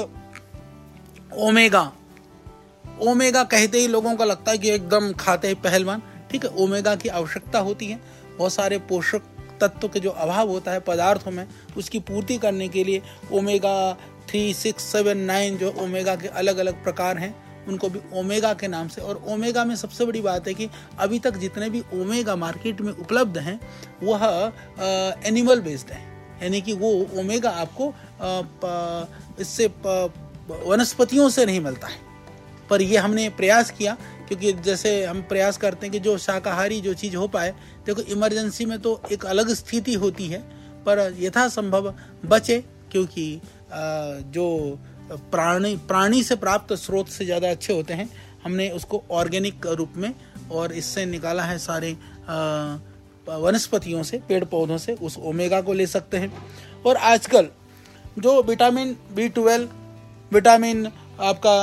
ओमेगा 1.38 1.92
ओमेगा 3.02 3.42
कहते 3.44 3.78
ही 3.78 3.88
लोगों 3.88 4.14
का 4.16 4.24
लगता 4.24 4.50
है 4.50 4.58
कि 4.58 4.70
एकदम 4.70 5.12
खाते 5.12 5.48
हैं 5.48 5.60
पहलवान, 5.62 6.02
ठीक 6.30 6.44
है 6.44 6.50
ओमेगा 6.56 6.94
की 6.96 7.08
आवश्यकता 7.10 7.58
होती 7.58 7.86
है। 7.86 8.00
बहुत 8.38 8.52
सारे 8.52 8.78
पोषक 8.78 9.22
तत्व 9.60 9.88
के 9.88 10.00
जो 10.00 10.10
अभाव 10.10 10.48
होता 10.48 10.72
है 10.72 10.80
पदार्थों 10.80 11.30
में, 11.30 11.46
उसकी 11.76 11.98
पूर्ति 12.00 12.38
करने 12.38 12.68
के 12.68 12.84
लिए 12.84 13.02
omega 13.32 13.92
three 14.28 14.52
six 14.54 14.84
seven 14.84 15.18
nine 15.18 15.56
जो 15.56 15.74
ओमेगा 15.80 16.14
के 16.16 16.28
अलग 16.28 16.58
अलग 16.58 16.82
प्रकार 16.84 17.18
हैं, 17.18 17.34
उनको 17.68 17.88
भी 17.88 18.00
ओमेगा 18.14 18.52
के 18.54 18.68
नाम 18.68 18.88
से। 18.88 19.00
और 19.00 19.22
ओमेगा 19.28 19.64
में 19.64 19.74
सबसे 19.76 20.04
बड़ी 20.04 20.20
बात 20.20 20.48
है 20.48 20.54
कि 20.54 20.68
अभी 20.98 21.18
तक 21.18 21.36
जितने 21.36 21.70
भी 21.70 21.80
ओमेगा 21.94 22.36
मार्केट 22.36 22.80
में 22.80 22.92
उपलब्ध 22.92 23.38
हैं, 23.38 23.60
वह 24.02 24.52
एनिमल 25.26 25.60
बेस्ड 25.60 25.90
हैं। 25.90 26.04
यानी 26.42 26.60
कि 26.60 26.72
वो 26.72 26.90
ओमेगा 27.20 27.50
आपको 27.50 27.92
इससे 29.40 29.66
वनस्पतियों 30.66 31.28
से 31.28 31.46
नहीं 31.46 31.60
मिलता 31.60 31.86
है। 31.86 32.04
पर 32.70 32.82
ये 32.82 32.96
हमने 32.96 33.28
प्रयास 33.30 33.70
किया 33.70 33.96
क्योंकि 34.28 34.52
जैसे 34.62 35.04
हम 35.04 35.22
प्रयास 35.24 35.56
करते 35.56 35.86
हैं 35.86 35.92
कि 35.92 35.98
जो 36.00 36.16
शाकाहारी 36.18 36.80
जो 36.80 36.94
चीज़ 36.94 37.16
हो 37.16 37.26
पाए, 37.28 37.54
देखो, 37.86 38.02
इमरजेंसी 38.02 38.64
में 38.64 38.78
तो 38.80 39.00
एक 39.12 39.24
अलग 39.26 39.52
स्थिति 39.54 39.94
होती 39.96 40.26
है, 40.28 40.40
पर 40.86 41.14
यथासंभव 41.18 41.94
बचे, 42.26 42.58
क्योंकि 42.92 43.40
जो 44.30 44.78
प्राणी 45.32 45.76
प्राणी 45.88 46.22
से 46.22 46.36
प्राप्त 46.36 46.72
स्रोत 46.74 47.08
से 47.08 47.24
ज़्यादा 47.24 47.50
अच्छे 47.50 47.72
होते 47.72 47.94
हैं। 47.94 48.08
हमने 48.44 48.68
उसको 48.70 49.02
ऑर्गेनिक 49.12 49.66
रूप 49.68 49.92
में 49.96 50.12
और 50.52 50.72
इससे 50.74 51.04
निकाला 51.06 51.42
है 51.42 51.58
सारे 51.58 51.92
वनस्पतियों 53.28 54.02
से 54.02 54.18
पेड़ 54.28 54.44
पौधों 54.44 54.78
से, 54.78 54.92
उस 54.94 55.18
ओमेगा 55.20 55.60
को 55.60 55.72
ले 55.72 55.86
सकते 55.86 56.16
हैं। 56.16 56.32
और 56.86 56.96
आजकल 56.96 57.48
जो 58.18 58.42
विटामिन 58.42 58.96
बी 59.14 59.28
ट्वेल्व, 59.30 59.68
विटामिन 60.32 60.86
आपका 61.20 61.56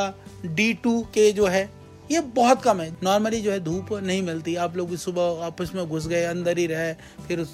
डी 0.46 0.74
टू 0.74 1.00
के 1.13 1.32
जो 1.32 1.46
है 1.48 1.70
ये 2.13 2.20
बहुत 2.36 2.62
कम 2.62 2.82
है। 2.82 2.89
नॉर्मली 3.03 3.39
जो 3.41 3.51
है 3.51 3.60
धूप 3.60 3.91
नहीं 3.93 4.22
मिलती। 4.22 4.55
आप 4.55 4.75
लोग 4.77 4.89
भी 4.89 4.98
सुबह 4.98 5.22
ऑफ़िस 5.22 5.74
में 5.75 5.86
घुस 5.88 6.08
गए, 6.08 6.24
अंदर 6.24 6.58
ही 6.58 6.65
रहे, 6.67 6.93
फिर 7.27 7.46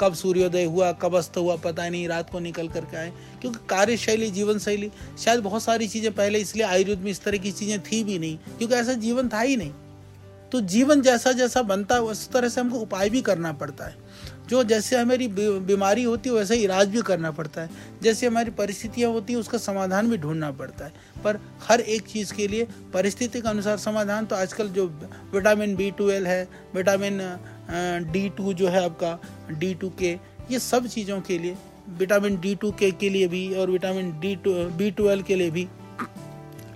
कब 0.00 0.14
सूर्योदय 0.14 0.64
हुआ, 0.64 0.90
कब 0.92 1.16
अस्त 1.16 1.36
हुआ, 1.36 1.56
पता 1.56 1.88
नहीं, 1.88 2.06
रात 2.08 2.30
को 2.30 2.38
निकल 2.38 2.68
करके 2.68 2.96
आए। 2.96 3.12
क्योंकि 3.40 3.58
कार्यशैली 3.70 4.30
जीवन 4.30 4.58
शैली 4.58 4.90
शायद 5.24 5.40
बहुत 5.40 5.62
सारी 5.62 5.88
चीज़ें 5.88 6.12
पहले 6.12 6.38
इसलिए 6.38 6.66
आयुर्वेद 6.66 6.98
में 6.98 7.10
इस 7.10 7.22
तरह 7.22 7.38
की 7.38 7.52
चीज़ें 7.52 7.80
थी 7.82 8.02
भी 8.04 8.18
नहीं, 8.18 8.36
क्योंकि 8.58 8.74
ऐसा 8.74 8.92
जीवन 8.92 9.28
था 9.28 9.40
ही 9.40 9.56
नहीं। 9.56 9.72
तो 10.52 10.60
जीवन 10.60 11.02
जैसा 11.02 11.32
जैसा 11.32 11.62
बनता 11.62 11.94
है, 11.94 12.00
उस 12.00 12.28
तरह 12.28 12.48
से 12.48 12.60
हमको 12.60 12.78
उपाय 12.78 13.10
भी 13.10 13.20
करना 13.22 13.52
पड़ता 13.52 13.84
है। 13.84 13.96
जो 14.50 14.62
जैसे 14.64 14.96
हमारी 14.96 15.26
बीमारी 15.28 16.02
होती 16.02 16.28
है, 16.28 16.34
वैसे 16.34 16.56
इलाज 16.56 16.88
भी 16.88 17.02
करना 17.02 17.30
पड़ता 17.30 17.62
है। 17.62 17.70
जैसे 18.02 18.26
हमारी 18.26 18.50
परिस्थितियाँ 18.52 19.10
होती 19.12 19.32
हैं, 19.32 19.40
उसका 19.40 19.58
समाधान 19.58 20.10
भी 20.10 20.16
ढूंढना 20.16 20.50
पड़ता 20.52 20.84
है। 20.84 20.92
पर 21.24 21.38
हर 21.68 21.80
एक 21.80 22.06
चीज़ 22.08 22.32
के 22.34 22.46
लिए 22.48 22.66
परिस्थिति 22.94 23.40
के 23.40 23.48
अनुसार 23.48 23.76
समाधान 23.78 24.26
तो 24.26 24.36
आजकल 24.36 24.68
जो 24.68 24.86
विटामिन 25.32 25.74
बी 25.76 25.90
ट्वेल्व 25.90 26.26
है, 26.26 26.48
विटामिन 26.74 27.18
डी 28.12 28.28
टू 28.28 28.52
जो 28.52 28.68
है 28.68 28.84
आपका, 28.84 29.18
डी 29.50 29.74
टू 29.74 29.90
के, 29.98 30.12
ये 30.50 30.58
सब 30.60 30.86
चीज़ों 30.86 31.20
के 31.20 31.38
लिए, 31.38 31.56
विटामिन 31.98 32.40
डी 32.40 32.54
टू 32.54 32.70
के 32.72 32.90
के 32.92 33.08
लिए 33.08 33.28
भी 33.28 33.48
और 33.54 33.70
vitamin 33.70 34.10
D 34.20 34.34
two, 34.36 34.54
B 34.70 34.90
twelve 34.90 35.22
के 35.22 35.34
लिए 35.34 35.50
भी, 35.50 35.68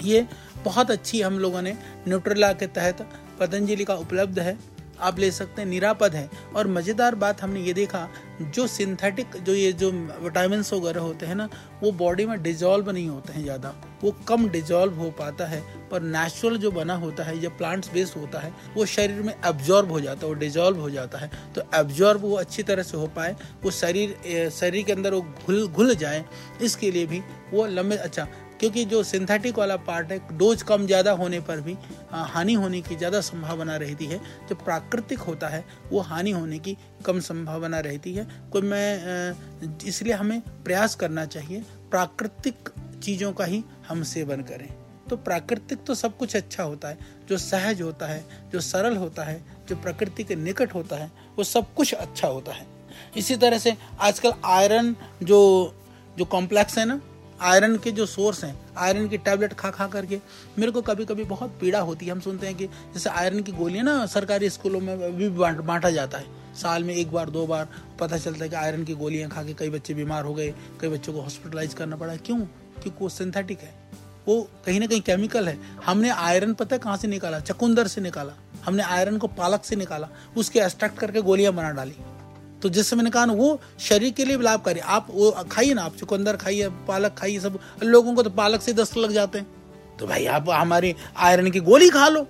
ये 0.03 0.27
बहुत 0.65 0.91
अच्छी 0.91 1.21
हम 1.21 1.39
लोगों 1.39 1.63
ने 1.63 1.73
न्यूट्रला 2.09 2.53
के 2.53 2.67
तहत 2.69 3.07
पतंजलि 3.41 3.85
का 3.85 3.95
उपलब्ध 3.97 4.39
है। 4.39 4.57
आप 5.03 5.19
ले 5.19 5.31
सकते 5.31 5.63
हैं। 5.63 5.69
निरापद 5.69 6.15
है। 6.15 6.29
और 6.57 6.67
मज़ेदार 6.69 7.15
बात 7.17 7.43
हमने 7.43 7.61
ये 7.61 7.73
देखा, 7.73 8.09
जो 8.45 8.67
सिंथेटिक 8.67 9.37
जो 9.37 9.55
ये, 9.55 9.73
जो 9.73 9.91
विटामिन 9.91 10.61
वगैरह 10.73 11.01
होते 11.01 11.27
हैं 11.27 11.35
ना, 11.35 11.49
वो 11.83 11.91
बॉडी 11.93 12.27
में 12.27 12.43
डिजॉल्व 12.43 12.91
नहीं 12.91 13.09
होते 13.09 13.33
हैं 13.33 13.43
ज़्यादा। 13.43 13.75
वो 14.03 14.11
कम 14.29 14.49
डिजॉल्व 14.49 14.95
हो 14.95 15.11
पाता 15.11 15.47
है, 15.47 15.61
पर 15.91 16.03
नेचुरल 16.03 16.57
जो 16.57 16.71
बना 16.71 16.95
होता 16.97 17.25
है, 17.25 17.37
या 17.43 17.51
प्लांट्स 17.53 17.93
बेस्ड 17.93 18.17
होता 18.17 18.39
है, 18.41 18.53
वो 18.77 18.87
शरीर 18.87 19.23
में 19.23 19.35
एब्जॉर्ब 19.35 19.93
हो 19.93 20.01
जाता 20.01 20.21
है, 20.21 20.27
वो 20.27 20.35
डिजॉल्व 20.37 20.81
हो 20.81 20.91
जाता 20.91 21.19
है। 21.19 21.31
तो 21.55 21.63
एब्जॉर्ब 21.75 22.21
वो 22.21 22.37
अच्छी 22.37 22.63
तरह 22.63 22.83
से 22.83 22.97
हो 22.97 23.07
पाए, 23.17 23.37
वो 23.65 23.71
शरीर 23.73 24.51
शरीर 24.53 24.85
के 24.85 24.93
अंदर 24.93 25.15
वो 25.15 25.21
घुल 25.47 25.67
घुल 25.69 25.95
जाए, 25.97 26.25
इसके 26.63 26.91
लिए 26.91 27.07
भी 27.07 27.23
वो 27.53 27.67
लंबे 27.69 27.97
अच्छा 27.99 28.27
क्योंकि 28.63 28.85
जो 28.85 29.03
सिंथेटिक 29.03 29.59
वाला 29.59 29.77
पार्ट 29.77 30.11
है 30.13 30.19
डोज 30.39 30.63
कम 30.63 30.85
ज़्यादा 30.87 31.13
होने 31.13 31.41
पर 31.41 31.61
भी 31.61 31.77
हानि 32.13 32.53
होने 32.55 32.81
की 32.81 32.97
ज़्यादा 32.97 33.21
संभावना 33.21 33.77
रहती 33.77 34.07
है। 34.07 34.19
जो 34.49 34.55
प्राकृतिक 34.55 35.19
होता 35.19 35.49
है, 35.49 35.65
वो 35.91 36.01
हानि 36.01 36.31
होने 36.31 36.59
की 36.59 36.77
कम 37.07 37.21
संभावना 37.21 37.81
रहती 37.81 38.15
है। 38.15 38.27
कोई 38.53 38.63
मैं 38.63 39.79
इसलिए 39.87 40.13
हमें 40.13 40.41
प्रयास 40.65 40.95
करना 40.95 41.27
चाहिए, 41.27 41.65
प्राकृतिक 41.91 42.69
चीज़ों 43.03 43.33
का 43.33 43.45
ही 43.45 43.63
हम 43.89 44.03
सेवन 44.05 44.43
करें। 44.43 44.69
तो 45.11 45.17
प्राकृतिक 45.19 45.85
तो 45.85 45.95
सब 45.95 46.17
कुछ 46.17 46.37
अच्छा 46.37 46.63
होता 46.63 46.89
है, 46.89 46.99
जो 47.29 47.39
सहज 47.39 47.83
होता 47.83 48.07
है, 48.07 48.25
जो 48.53 48.61
सरल 48.63 48.97
होता 48.97 49.25
है, 49.25 49.41
जो 49.69 49.77
प्रकृति 49.77 50.25
के 50.25 50.37
निकट 50.37 50.75
होता 50.75 50.97
है, 50.97 51.11
वो 51.39 51.45
सब 51.45 51.75
कुछ 51.75 51.95
अच्छा 51.95 52.29
होता 52.29 52.53
है। 52.53 52.67
इसी 53.17 53.37
तरह 53.37 53.59
से 53.59 53.77
आजकल 54.01 54.33
आयरन 54.45 54.97
जो 55.23 55.41
जो 56.17 56.25
कॉम्प्लेक्स 56.25 56.79
है 56.79 56.85
ना 56.85 57.01
आयरन 57.43 57.77
के 57.77 57.91
जो 57.91 58.07
सोर्स 58.07 58.45
हैं, 58.45 58.61
आयरन 58.77 59.09
की 59.09 59.19
टैबलेट 59.19 59.53
खा 59.53 59.71
खा 59.71 59.87
करके 59.87 60.21
मेरे 60.59 60.73
को 60.73 60.83
कभी 60.83 61.05
कभी 61.05 61.25
बहुत 61.25 61.59
पीड़ा 61.61 61.81
होती 61.81 62.07
है। 62.07 62.13
हम 62.13 62.21
सुनते 62.21 62.47
हैं 62.47 62.57
कि 62.57 62.67
जैसे 62.67 63.11
आयरन 63.11 63.41
की 63.41 63.53
गोलियाँ 63.53 63.85
ना 63.85 64.07
सरकारी 64.07 64.51
स्कूलों 64.51 64.81
में 64.81 65.17
भी 65.17 65.29
बांटा 65.29 65.91
जाता 65.91 66.19
है। 66.19 66.27
साल 66.55 66.85
में 66.85 66.95
एक 66.95 67.13
बार, 67.13 67.31
दो 67.31 67.47
बार 67.47 67.69
पता 68.01 68.19
चलता 68.19 68.45
है 68.45 68.49
कि 68.51 68.57
आयरन 68.57 68.85
की 68.85 68.95
गोलियाँ 68.95 69.31
खा 69.31 69.43
के 69.43 69.55
कई 69.55 69.71
बच्चे 69.71 69.95
बीमार 69.95 70.25
हो 70.25 70.35
गए, 70.35 70.55
कई 70.81 70.89
बच्चों 70.89 71.13
को 71.13 71.21
हॉस्पिटलाइज 71.21 71.75
करना 71.75 71.97
पड़ा। 71.97 72.17
क्यों? 72.17 72.39
क्योंकि 72.39 72.99
वो 73.03 73.09
सिंथेटिक 73.09 73.61
है। 73.61 73.75
वो 74.29 74.49
कहीं 74.67 74.81
ना 74.81 74.87
कहीं 74.87 75.01
केमिकल 75.01 75.49
है। 75.49 75.59
हमने 75.87 76.11
आयरन 76.11 76.55
पता 76.55 76.77
है 76.77 76.79
कहाँ 76.79 76.97
से 76.97 77.09
निकाला? 77.09 77.41
चकुंदर 77.41 77.87
से 77.87 78.01
निकाला। 78.01 78.33
हमने 78.65 78.83
आयरन 78.83 79.19
को 79.19 79.27
पालक 79.27 79.65
से 79.65 79.77
निकाला। 79.77 80.09
उसके 80.37 80.59
एक्सट्रैक्ट 80.59 80.99
करके 80.99 81.23
गोलियाँ 81.23 81.53
बना 81.53 81.71
डाली। 81.71 81.95
तो 82.63 82.69
जैसे 82.69 82.97
मैंने 82.97 83.11
कहा 83.11 83.25
ना, 83.25 83.33
वो 83.33 83.61
शरीर 83.81 84.13
के 84.13 84.25
लिए 84.25 84.37
भी 84.37 84.45
लाभकारी 84.45 84.81
आप 84.81 85.07
वो 85.11 85.31
खाइए 85.51 85.75
ना, 85.75 85.83
आप 85.83 85.97
चुकंदर 85.97 86.37
खाइए, 86.37 86.69
पालक 86.89 87.15
खाइए, 87.15 87.39
सब 87.41 87.59
लोगों 87.83 88.15
को 88.15 88.23
तो 88.23 88.31
पालक 88.33 88.63
से 88.63 88.73
दस्त 88.73 88.97
लग 88.97 89.13
जाते 89.13 89.39
हैं। 89.39 89.47
तो 89.99 90.07
भाई 90.07 90.27
आप 90.29 90.51
हमारी 90.51 90.95
आयरन 91.19 91.51
की 91.51 91.61
गोली 91.63 91.89
खा 91.91 92.09
लो, 92.09 92.21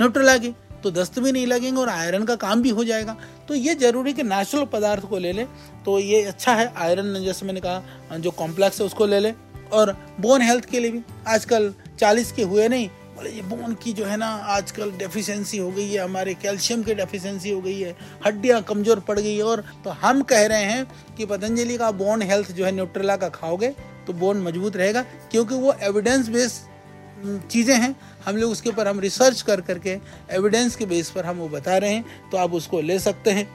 न्यूट्रला 0.00 0.36
की 0.38 0.54
तो 0.82 0.90
दस्त 0.90 1.18
भी 1.18 1.32
नहीं 1.32 1.46
लगेंगे 1.46 1.80
और 1.80 1.88
आयरन 1.88 2.24
का 2.24 2.34
काम 2.36 2.62
भी 2.62 2.70
हो 2.70 2.84
जाएगा। 2.84 3.16
तो 3.48 3.54
ये 3.54 3.74
ज़रूरी 3.74 4.12
कि 4.12 4.22
नेचुरल 4.22 4.64
पदार्थ 4.64 5.08
को 5.08 5.18
ले 5.18 5.32
ले 5.32 5.44
तो 5.84 5.98
ये 5.98 6.22
अच्छा 6.24 6.54
है। 6.54 6.72
आयरन 6.76 7.14
जैसे 7.24 7.46
मैंने 7.46 7.60
कहा, 7.60 8.16
जो 8.18 8.30
कॉम्प्लेक्स 8.32 8.80
है, 8.80 8.86
उसको 8.86 9.06
ले 9.06 9.20
ले। 9.20 9.32
और 9.72 9.96
बोन 10.20 10.42
हेल्थ 10.42 10.64
के 10.64 10.80
लिए 10.80 10.90
भी, 10.90 11.02
आजकल 11.28 11.72
चालीस 12.00 12.32
के 12.32 12.42
हुए 12.42 12.68
नहीं 12.68 12.88
बोले 13.18 13.30
ये 13.30 13.42
बोन 13.42 13.72
की 13.82 13.92
जो 13.92 14.04
है 14.04 14.16
ना 14.16 14.26
आजकल 14.46 14.90
डेफिशिएंसी 14.98 15.58
हो 15.58 15.70
गई 15.70 15.88
है, 15.90 15.98
हमारे 15.98 16.34
कैल्शियम 16.34 16.82
की 16.82 16.94
डेफिशिएंसी 16.94 17.50
हो 17.50 17.60
गई 17.60 17.80
है, 17.80 17.94
हड्डियाँ 18.26 18.60
कमज़ोर 18.62 19.00
पड़ 19.08 19.18
गई 19.18 19.40
और 19.42 19.60
तो 19.84 19.90
हम 20.02 20.20
कह 20.22 20.46
रहे 20.46 20.64
हैं 20.64 21.14
कि 21.16 21.26
पतंजलि 21.26 21.76
का 21.78 21.90
बोन 21.92 22.22
हेल्थ 22.22 22.52
जो 22.52 22.64
है 22.64 22.70
न्यूट्रेला 22.72 23.16
का 23.16 23.28
खाओगे 23.30 23.68
तो 24.06 24.12
बोन 24.14 24.42
मज़बूत 24.42 24.76
रहेगा, 24.76 25.02
क्योंकि 25.30 25.54
वो 25.56 25.74
एविडेंस 25.82 26.28
बेस्ड 26.28 27.48
चीज़ें 27.50 27.74
हैं। 27.74 27.94
हम 28.24 28.36
लोग 28.36 28.50
उसके 28.52 28.70
ऊपर 28.70 28.88
हम 28.88 29.00
रिसर्च 29.00 29.40
कर 29.42 29.60
करके 29.62 29.96
एविडेंस 30.30 30.76
के 30.76 30.86
बेस 30.86 31.10
पर 31.10 31.24
हम 31.26 31.38
वो 31.38 31.48
बता 31.48 31.76
रहे 31.76 31.94
हैं 31.94 32.30
तो 32.30 32.36
आप 32.38 32.52
उसको 32.54 32.80
ले 32.82 32.98
सकते 33.00 33.30
हैं। 33.30 33.48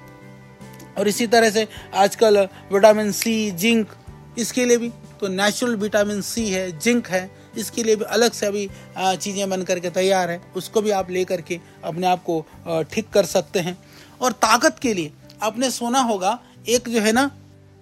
और 0.97 1.07
इसी 1.07 1.27
तरह 1.27 1.49
से 1.49 1.67
आजकल 1.95 2.47
विटामिन 2.73 3.11
सी 3.13 3.35
जिंक 3.57 3.95
इसके 4.37 4.65
लिए 4.65 4.77
भी 4.77 4.89
तो 5.21 5.27
नेचुरल 5.29 5.75
विटामिन 5.77 6.21
सी 6.23 6.47
है 6.49 6.65
जिंक 6.79 7.07
है 7.07 7.23
इसके 7.57 7.83
लिए 7.83 7.95
भी 7.95 8.05
अलग 8.05 8.31
से 8.31 8.45
अभी 8.45 8.67
चीज़ें 8.97 9.49
बन 9.49 9.63
करके 9.63 9.89
तैयार 9.91 10.31
है, 10.31 10.41
उसको 10.55 10.81
भी 10.81 10.91
आप 10.91 11.11
ले 11.11 11.23
करके 11.25 11.59
अपने 11.83 12.07
आप 12.07 12.23
को 12.23 12.45
ठीक 12.91 13.09
कर 13.09 13.25
सकते 13.27 13.59
हैं। 13.59 13.77
और 14.21 14.31
ताकत 14.31 14.79
के 14.79 14.93
लिए 14.93 15.11
आपने 15.43 15.69
सुना 15.71 15.99
होगा, 16.01 16.39
एक 16.69 16.89
जो 16.89 16.99
है 17.01 17.11
ना, 17.11 17.29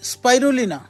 स्पाइरोलिना। 0.04 0.86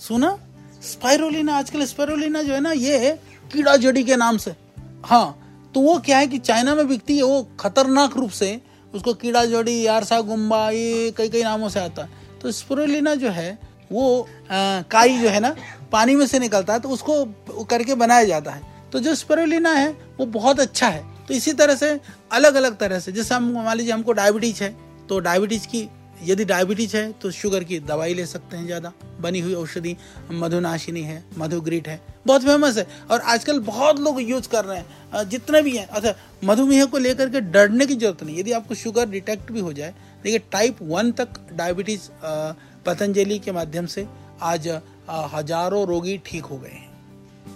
सुना? 0.00 0.38
स्पाइरोलिना, 0.82 1.56
आजकल 1.56 1.84
स्पाइरोलिना 1.86 2.42
जो 2.42 2.52
है 2.52 2.60
ना, 2.60 2.72
ये 2.72 3.18
कीड़ा 3.50 3.76
जड़ी 3.78 4.04
के 4.04 4.16
नाम 4.16 4.36
से। 4.38 4.54
हाँ 5.04 5.40
तो 5.74 5.80
वो 5.80 5.98
क्या 5.98 6.18
है 6.18 6.26
कि 6.26 6.38
चाइना 6.38 6.74
में 6.74 6.86
बिकती 6.88 7.16
है, 7.16 7.22
वो 7.22 7.42
खतरनाक 7.60 8.16
रूप 8.16 8.30
से, 8.32 8.60
उसको 8.94 9.14
कीड़ा 9.14 9.44
जड़ी 9.44 9.80
यारसा 9.82 10.20
गुम्बा, 10.22 10.70
ये 10.70 11.10
कई 11.16 11.28
कई 11.28 11.42
नामों 11.42 11.68
से 11.68 11.80
आता 11.80 12.02
है। 12.02 12.38
तो 12.42 12.50
स्पिरुलिना 12.52 13.14
जो 13.14 13.30
है 13.30 13.58
वो 13.94 14.26
काई 14.50 15.18
जो 15.18 15.28
है 15.28 15.40
ना, 15.40 15.54
पानी 15.92 16.14
में 16.14 16.26
से 16.26 16.38
निकलता 16.38 16.72
है 16.72 16.80
तो 16.80 16.88
उसको 16.90 17.64
करके 17.64 17.94
बनाया 17.96 18.24
जाता 18.26 18.50
है। 18.50 18.62
तो 18.92 19.00
जो 19.00 19.14
स्पिरुलिना 19.16 19.72
है, 19.72 19.90
वो 20.18 20.26
बहुत 20.28 20.60
अच्छा 20.60 20.88
है। 20.88 21.04
तो 21.26 21.34
इसी 21.34 21.52
तरह 21.54 21.74
से 21.76 21.98
अलग 22.32 22.54
अलग 22.54 22.76
तरह 22.78 22.98
से, 23.00 23.12
जैसे 23.12 23.34
हम, 23.34 23.52
मान 23.54 23.76
लीजिए 23.76 23.92
हमको 23.92 24.12
डायबिटीज़ 24.14 24.62
है 24.62 24.74
तो 25.08 25.18
डायबिटीज़ 25.20 25.66
की, 25.68 25.88
यदि 26.22 26.44
डायबिटीज़ 26.44 26.96
है 26.96 27.10
तो 27.12 27.30
शुगर 27.32 27.64
की 27.64 27.78
दवाई 27.82 28.14
ले 28.14 28.26
सकते 28.26 28.56
हैं 28.56 28.66
ज़्यादा। 28.66 28.92
बनी 29.20 29.40
हुई 29.40 29.54
औषधि, 29.54 29.96
मधुनाशिनी 30.32 31.02
है, 31.02 31.22
मधुग्रीट 31.38 31.88
है, 31.88 32.00
बहुत 32.26 32.42
फ़ेमस 32.42 32.76
है। 32.78 32.86
और 33.10 33.20
आजकल 33.22 33.58
बहुत 33.62 34.00
लोग 34.00 34.20
यूज़ 34.22 34.48
कर 34.48 34.64
रहे 34.64 34.78
हैं, 34.78 35.28
जितने 35.28 35.62
भी 35.62 35.76
हैं 35.76 35.86
अच्छा 35.88 36.14
मधुमेह 36.44 36.84
को 36.84 36.98
लेकर 36.98 37.28
के 37.28 37.40
डरने 37.42 37.86
की 37.86 37.94
ज़रूरत 37.96 38.22
नहीं। 38.22 38.38
यदि 38.38 38.52
आपको 38.52 38.74
शुगर 38.74 39.08
डिटेक्ट 39.08 39.52
भी 39.52 39.60
हो 39.60 39.72
जाए, 39.72 39.94
देखिए 40.24 40.38
टाइप 40.52 40.78
वन 40.82 41.12
तक 41.12 41.40
डायबिटीज़ 41.52 42.08
पतंजलि 42.86 43.38
के 43.38 43.52
माध्यम 43.52 43.86
से 43.86 44.06
आज 44.42 44.68
हज़ारों 45.34 45.86
रोगी 45.86 46.16
ठीक 46.26 46.44
हो 46.44 46.58
गए 46.58 46.70
हैं। 46.70 46.92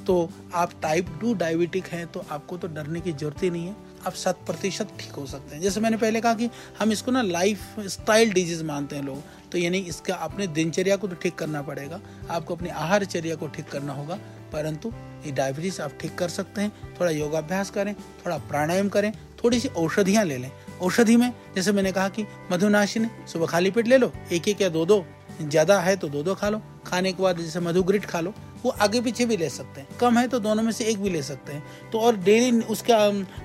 तो 0.04 0.28
आप 0.54 0.72
टाइप 0.82 1.06
टू 1.20 1.32
डायबिटिक 1.34 1.86
हैं 1.86 2.06
तो 2.06 2.24
आपको 2.30 2.56
तो 2.56 2.68
डरने 2.68 3.00
की 3.00 3.12
ज़रूरत 3.12 3.42
ही 3.42 3.50
नहीं 3.50 3.66
है। 3.66 3.74
आप 4.06 4.14
शत 4.14 4.38
प्रतिशत 4.46 4.88
ठीक 5.00 5.12
हो 5.12 5.24
सकते 5.26 5.54
हैं। 5.54 5.62
जैसे 5.62 5.80
मैंने 5.80 5.96
पहले 5.96 6.20
कहा 6.20 6.34
कि 6.34 6.48
हम 6.78 6.92
इसको 6.92 7.10
ना 7.10 7.22
लाइफ 7.22 7.80
स्टाइल 7.88 8.32
डिज़ीज़ 8.32 8.64
मानते 8.64 8.96
हैं 8.96 9.02
लोग। 9.02 9.22
तो 9.52 9.58
यानी 9.58 9.78
इसका 9.90 10.14
अपने 10.16 10.46
दिनचर्या 10.48 10.96
को 10.96 11.08
तो 11.08 11.14
ठीक 11.14 11.34
करना 11.34 11.62
पड़ेगा। 11.62 12.00
आपको 12.30 12.54
अपनी 12.54 12.68
आहारचर्या 12.68 13.34
को 13.36 13.46
ठीक 13.46 13.68
करना 13.68 13.92
होगा। 13.92 14.18
परंतु 14.52 14.92
ये 15.26 15.32
डायबिटीज़ 15.32 15.80
आप 15.82 15.92
ठीक 16.00 16.14
कर 16.18 16.28
सकते 16.28 16.60
हैं। 16.60 16.96
थोड़ा 17.00 17.10
योगाभ्यास 17.10 17.70
करें, 17.70 17.94
थोड़ा 17.94 18.36
प्राणायाम 18.40 18.88
करें, 18.88 19.12
थोड़ी 19.44 19.60
सी 19.60 19.68
औषधियाँ 19.68 20.24
ले 20.24 20.36
लें। 20.36 20.50
औषधि 20.80 21.16
में, 21.16 21.32
जैसे 21.56 21.72
मैंने 21.72 21.92
कहा 21.92 22.08
कि 22.08 22.24
मधुनाशिनी, 22.52 23.08
सुबह 23.32 23.46
खाली 23.46 23.70
पेट 23.70 23.86
ले 23.86 23.98
लो 23.98 24.12
एक 24.32 24.48
एक 24.48 24.60
या 24.60 24.68
दो 24.68 24.84
दो 24.86 25.04
ज़्यादा 25.40 25.78
है 25.80 25.96
तो 25.96 26.08
दो 26.08 26.22
दो 26.22 26.34
खा 26.34 26.48
लो। 26.48 26.60
खाने 26.86 27.12
के 27.12 27.22
बाद 27.22 27.38
जैसे 27.38 27.60
मधुग्रिट 27.60 28.04
खा 28.04 28.20
लो, 28.20 28.32
वो 28.62 28.70
आगे 28.72 29.00
पीछे 29.00 29.24
भी 29.26 29.36
ले 29.36 29.48
सकते 29.50 29.80
हैं। 29.80 29.96
कम 30.00 30.18
है 30.18 30.26
तो 30.28 30.38
दोनों 30.40 30.62
में 30.62 30.70
से 30.72 30.84
एक 30.84 30.98
भी 30.98 31.10
ले 31.10 31.22
सकते 31.22 31.52
हैं। 31.52 31.90
तो 31.92 32.00
और 32.00 32.16
डेली 32.18 32.60
उसका 32.62 32.98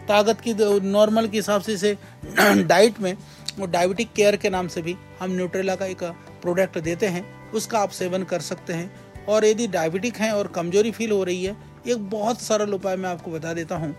ताकत 0.08 0.42
की 0.42 0.54
नॉर्मल 0.82 1.28
के 1.28 1.38
हिसाब 1.38 1.62
से 1.62 1.74
इसे 1.74 1.98
डाइट 2.64 3.00
में, 3.00 3.16
वो 3.60 3.66
डायबिटिक 3.68 4.14
केयर 4.14 4.36
के 4.36 4.50
नाम 4.50 4.68
से 4.68 4.82
भी 4.82 4.96
हम 5.20 5.32
न्यूट्रेला 5.32 5.76
का 5.76 5.86
एक 5.86 6.04
प्रोडक्ट 6.42 6.78
देते 6.80 7.08
हैं, 7.08 7.26
उसका 7.52 7.80
आप 7.80 7.90
सेवन 7.92 8.24
कर 8.24 8.42
सकते 8.42 8.74
हैं। 8.74 9.26
और 9.26 9.46
यदि 9.46 9.68
डायबिटिक 9.70 10.18
हैं 10.18 10.32
और 10.32 10.48
कमज़ोरी 10.48 10.92
फील 10.92 11.12
हो 11.12 11.24
रही 11.24 11.44
है, 11.44 11.56
एक 11.88 12.10
बहुत 12.10 12.42
सरल 12.42 12.74
उपाय 12.74 12.96
मैं 12.96 13.10
आपको 13.10 13.32
बता 13.32 13.54
देता 13.54 13.76
हूँ। 13.76 13.96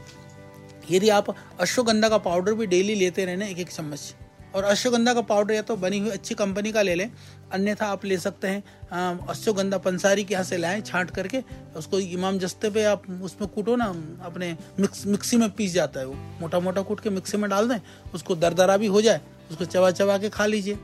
यदि 0.91 1.09
आप 1.11 1.35
अश्वगंधा 1.61 2.09
का 2.09 2.19
पाउडर 2.21 2.55
भी 2.55 2.67
डेली 2.67 2.95
लेते 2.95 3.25
रहे 3.25 3.37
ना 3.37 3.47
एक 3.47 3.59
एक 3.59 3.71
चम्मच 3.71 4.15
और 4.55 4.65
अश्वगंधा 4.65 5.15
का 5.15 5.21
पाउडर 5.23 5.55
या 5.55 5.63
तो 5.63 5.77
बनी 5.77 5.99
हुई 5.99 6.11
अच्छी 6.11 6.35
कंपनी 6.35 6.73
का 6.73 6.83
ले 6.83 6.95
लें। 6.95 7.11
अन्यथा 7.53 7.87
आप 7.87 8.05
ले 8.05 8.19
सकते 8.19 8.49
हैं 8.49 9.27
अश्वगंधा 9.29 9.79
पंसारी 9.79 10.25
के 10.25 10.35
यहाँ 10.35 10.45
से 10.45 10.57
लाएँ, 10.57 10.81
छांट 10.83 11.11
करके, 11.11 11.43
उसको 11.77 11.99
इमाम 11.99 12.39
जस्ते 12.39 12.71
पे 12.71 12.85
आप 12.85 13.03
उसमें 13.23 13.49
कूटो 13.51 13.77
ना, 13.77 13.85
अपने 14.25 14.57
मिक्स 14.81 15.07
मिक्सी 15.07 15.37
में 15.37 15.51
पीस 15.51 15.73
जाता 15.73 16.01
है 16.01 16.07
वो। 16.07 16.15
मोटा 16.41 16.61
मोटा 16.61 16.83
कूट 16.83 17.01
के 17.01 17.11
मिक्सी 17.11 17.37
में 17.37 17.49
डाल 17.51 17.69
दें, 17.69 17.79
उसको 18.15 18.37
दरदरा 18.37 18.77
भी 18.77 18.87
हो 18.89 19.03
जाए, 19.03 19.21
उसको 19.51 19.65
चबा 19.67 19.91
चबा 19.93 20.19
के 20.19 20.29
खा 20.31 20.47
लीजिए। 20.47 20.79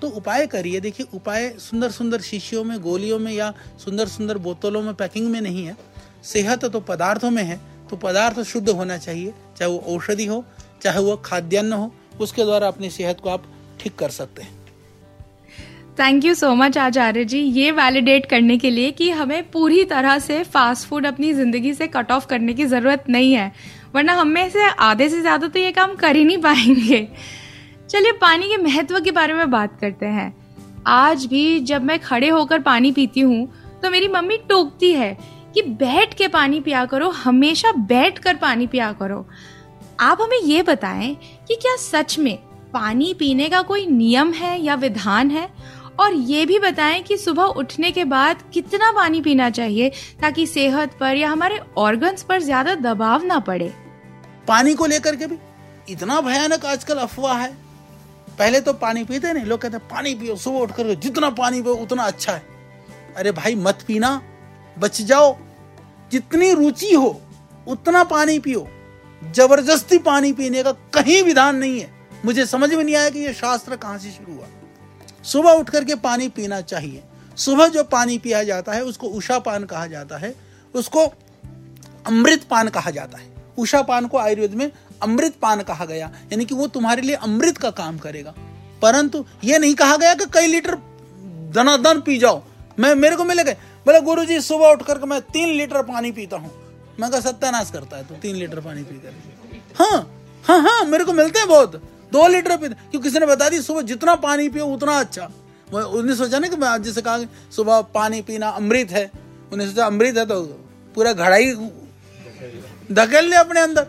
तो 0.00 0.08
उपाय 0.10 0.46
करिए, 0.46 0.80
देखिए, 0.80 1.06
उपाय 1.14 1.48
सुंदर 1.60 1.90
सुंदर 1.90 2.20
शीशियों 2.20 2.64
में, 2.64 2.78
गोलियों 2.80 3.18
में 3.18 3.32
या 3.32 3.52
सुंदर 3.84 4.08
सुंदर 4.08 4.38
बोतलों 4.40 4.82
में 4.82 4.94
पैकिंग 4.94 5.28
में 5.30 5.40
नहीं 5.40 5.64
है। 5.66 5.76
सेहत 6.24 6.64
तो 6.64 6.80
पदार्थों 6.82 7.30
में 7.30 7.42
है 7.42 7.60
तो 7.90 7.96
पदार्थ 7.98 8.40
शुद्ध 8.42 8.68
होना 8.70 8.96
चाहिए, 8.98 9.32
चाहे 9.56 9.70
वो 9.70 9.78
औषधि 9.88 10.26
हो, 10.26 10.44
चाहे 10.82 10.98
वो 11.00 11.16
खाद्यान्न 11.24 11.72
हो। 11.72 11.92
उसके 12.22 12.44
द्वारा 12.44 12.68
अपनी 12.68 12.90
सेहत 12.90 13.20
को 13.20 13.30
आप 13.30 13.44
ठीक 13.80 13.94
कर 13.94 14.08
सकते 14.10 14.42
हैं। 14.42 14.60
Thank 15.98 16.24
you 16.24 16.34
so 16.34 16.54
much 16.54 16.76
Acharya 16.78 17.24
ji 17.24 17.38
ये 17.38 17.70
वैलिडेट 17.70 18.26
करने 18.26 18.56
के 18.58 18.70
लिए 18.70 18.90
कि 18.90 19.10
हमें 19.12 19.50
पूरी 19.50 19.84
तरह 19.84 20.18
से 20.18 20.42
फास्ट 20.44 20.88
फ़ूड 20.88 21.06
अपनी 21.06 21.32
ज़िंदगी 21.34 21.72
से 21.74 21.86
कट 21.88 22.12
ऑफ़ 22.12 22.26
करने 22.26 22.54
की 22.54 22.66
ज़रूरत 22.66 23.04
नहीं 23.08 23.32
है। 23.32 23.52
वरना 23.94 24.12
हम 24.12 24.28
में 24.28 24.48
से 24.50 24.68
आधे 24.80 25.08
से 25.08 25.20
ज़्यादा 25.20 25.46
तो 25.46 25.58
ये 25.58 25.72
काम 25.72 25.94
कर 25.96 26.16
ही 26.16 26.24
नहीं 26.24 26.38
पाएँगे। 26.38 27.08
चलिए, 27.90 28.12
पानी 28.12 28.48
के 28.48 28.56
महत्व 28.58 29.00
के 29.00 29.10
बारे 29.10 29.34
में 29.34 29.50
बात 29.50 29.78
करते 29.80 30.06
हैं। 30.08 30.32
आज 30.88 31.26
भी 31.26 31.60
जब 31.62 31.82
मैं 31.84 31.98
खड़े 31.98 32.28
होकर 32.28 32.58
पानी 32.60 32.92
पीती 32.92 33.20
हूँ 33.20 33.46
तो 33.82 33.90
मेरी 33.90 34.08
मम्मी 34.08 34.36
टोकती 34.48 34.92
है 34.92 35.16
कि 35.54 35.62
बैठ 35.62 36.14
के 36.14 36.28
पानी 36.30 36.60
पिया 36.60 36.84
करो, 36.86 37.08
हमेशा 37.10 37.72
बैठ 37.72 38.18
कर 38.18 38.36
पानी 38.36 38.66
पिया 38.66 38.92
करो। 38.92 39.26
आप 40.02 40.20
हमें 40.20 40.40
ये 40.40 40.62
बताएँ 40.62 41.14
कि 41.48 41.54
क्या 41.54 41.76
सच 41.76 42.18
में 42.18 42.36
पानी 42.72 43.14
पीने 43.14 43.48
का 43.48 43.62
कोई 43.62 43.86
नियम 43.86 44.32
है 44.32 44.60
या 44.60 44.74
विधान 44.74 45.30
है? 45.30 45.48
और 46.00 46.14
ये 46.14 46.46
भी 46.46 46.58
बताएँ 46.58 47.02
कि 47.02 47.16
सुबह 47.16 47.42
उठने 47.42 47.90
के 47.90 48.04
बाद 48.04 48.42
कितना 48.54 48.92
पानी 48.92 49.20
पीना 49.20 49.50
चाहिए 49.50 49.88
ताकि 50.20 50.46
सेहत 50.46 50.96
पर 51.00 51.16
या 51.16 51.30
हमारे 51.30 51.60
ऑर्गन्स 51.76 52.22
पर 52.22 52.42
ज़्यादा 52.42 52.74
दबाव 52.74 53.24
ना 53.24 53.38
पड़े? 53.38 53.72
पानी 54.48 54.74
को 54.74 54.86
लेकर 54.86 55.16
के 55.16 55.26
भी 55.26 55.38
इतना 55.88 56.20
भयानक 56.20 56.64
आजकल 56.64 56.94
अफवाह 56.94 57.38
है। 57.38 57.56
पहले 58.38 58.60
तो 58.60 58.72
पानी 58.72 59.04
पीते 59.04 59.32
नहीं, 59.32 59.44
लोग 59.44 59.60
कहते, 59.60 59.78
पानी 59.78 60.14
पियो, 60.14 60.36
सुबह 60.36 60.58
उठ 60.58 60.72
कर 60.72 60.94
जितना 60.94 61.30
पानी 61.30 61.62
पियो, 61.62 61.74
उतना 61.74 62.02
अच्छा 62.02 62.32
है। 62.32 62.42
अरे 63.16 63.32
भाई, 63.32 63.54
मत 63.54 63.84
पीना, 63.86 64.22
बच 64.78 65.02
जाओ। 65.02 65.36
जितनी 66.12 66.52
रुचि 66.52 66.94
हो, 66.94 67.20
उतना 67.68 68.04
पानी 68.04 68.38
पियो। 68.38 68.68
ज़बरदस्ती 69.30 69.98
पानी 69.98 70.32
पीने 70.32 70.62
का 70.62 70.72
कहीं 70.72 71.22
विधान 71.22 71.56
नहीं 71.56 71.80
है। 71.80 71.90
मुझे 72.24 72.46
समझ 72.46 72.74
में 72.74 72.84
नहीं 72.84 72.96
आया 72.96 73.10
कि 73.10 73.18
ये 73.18 73.32
शास्त्र 73.32 73.76
कहाँ 73.76 73.98
से 73.98 74.10
शुरू 74.10 74.34
हुआ। 74.34 74.46
सुबह 75.24 75.50
उठ 75.50 75.70
करके 75.70 75.94
पानी 75.94 76.28
पीना 76.28 76.60
चाहिए। 76.60 77.02
सुबह 77.36 77.68
जो 77.68 77.84
पानी 77.84 78.18
पिया 78.18 78.42
जाता 78.42 78.72
है, 78.72 78.84
उसको 78.84 79.06
उषा 79.06 79.38
पान 79.38 79.64
कहा 79.64 79.86
जाता 79.86 80.16
है। 80.16 80.34
उसको 80.74 81.06
अमृत 82.06 82.44
पान 82.44 82.68
कहा 82.68 82.90
जाता 82.90 83.18
है। 83.18 83.32
उषा 83.58 83.82
पान 83.82 84.06
को 84.06 84.18
आयुर्वेद 84.18 84.54
में 84.54 84.72
अमृत 85.02 85.34
पान 85.42 85.62
कहा 85.62 85.84
गया। 85.84 86.10
यानी 86.32 86.44
कि 86.44 86.54
वो 86.54 86.66
तुम्हारे 86.66 87.02
लिए 87.02 87.14
अमृत 87.14 87.58
का 87.58 87.70
काम 87.70 87.98
करेगा। 87.98 88.34
परंतु 88.82 89.24
ये 89.44 89.58
नहीं 89.58 89.74
कहा 89.74 89.96
गया 89.96 90.14
कि 90.14 90.24
कई 90.24 90.46
लीटर 90.46 90.74
दनादन 91.54 92.00
पी 92.00 92.18
जाओ। 92.18 92.42
मैं, 92.78 92.94
मेरे 92.94 93.16
को 93.16 93.24
मिले 93.24 93.44
गए 93.44 93.56
बोले 93.86 94.00
गुरु 94.00 94.24
जी 94.24 94.40
सुबह 94.40 94.66
उठ 94.66 94.82
करके 94.82 95.06
मैं 95.06 95.20
तीन 95.20 95.48
लीटर 95.48 95.82
पानी 95.82 96.12
पीता 96.12 96.36
हूँ। 96.36 96.61
मैं 97.02 97.10
कहा 97.10 97.20
सत्यानाश 97.20 97.70
करता 97.70 97.96
है 97.96 98.04
तो 98.04 98.14
तीन 98.16 98.36
लीटर 98.36 98.60
पानी 98.60 98.82
पी 98.82 98.94
कर। 98.96 99.14
हाँ 99.76 99.98
हाँ 100.44 100.60
हाँ 100.62 100.84
मेरे 100.86 101.04
को 101.04 101.12
मिलते 101.12 101.38
हैं 101.38 101.48
बहुत। 101.48 101.74
दो 102.12 102.26
लीटर 102.28 102.56
पीते 102.56 102.74
क्योंकि 102.74 102.98
किसी 103.00 103.18
ने 103.18 103.26
बता 103.26 103.48
दी, 103.48 103.60
सुबह 103.62 103.82
जितना 103.82 104.14
पानी 104.20 104.48
पियो, 104.48 104.66
उतना 104.68 104.98
अच्छा। 105.00 105.30
उन्हें 105.72 106.14
सोचा 106.16 106.38
ना 106.38 106.48
कि 106.48 106.56
मैं 106.56 106.82
जैसे 106.82 107.02
कहा 107.02 107.24
सुबह 107.50 107.80
पानी 107.94 108.20
पीना 108.22 108.48
अमृत 108.52 108.90
है। 108.90 109.10
उन्हें 109.52 109.68
सोचा 109.68 109.86
अमृत 109.86 110.16
है 110.16 110.26
तो 110.26 110.42
पूरा 110.94 111.12
घड़ाई 111.12 111.52
धकेल 112.92 113.24
ले 113.24 113.36
अपने 113.36 113.60
अंदर। 113.60 113.86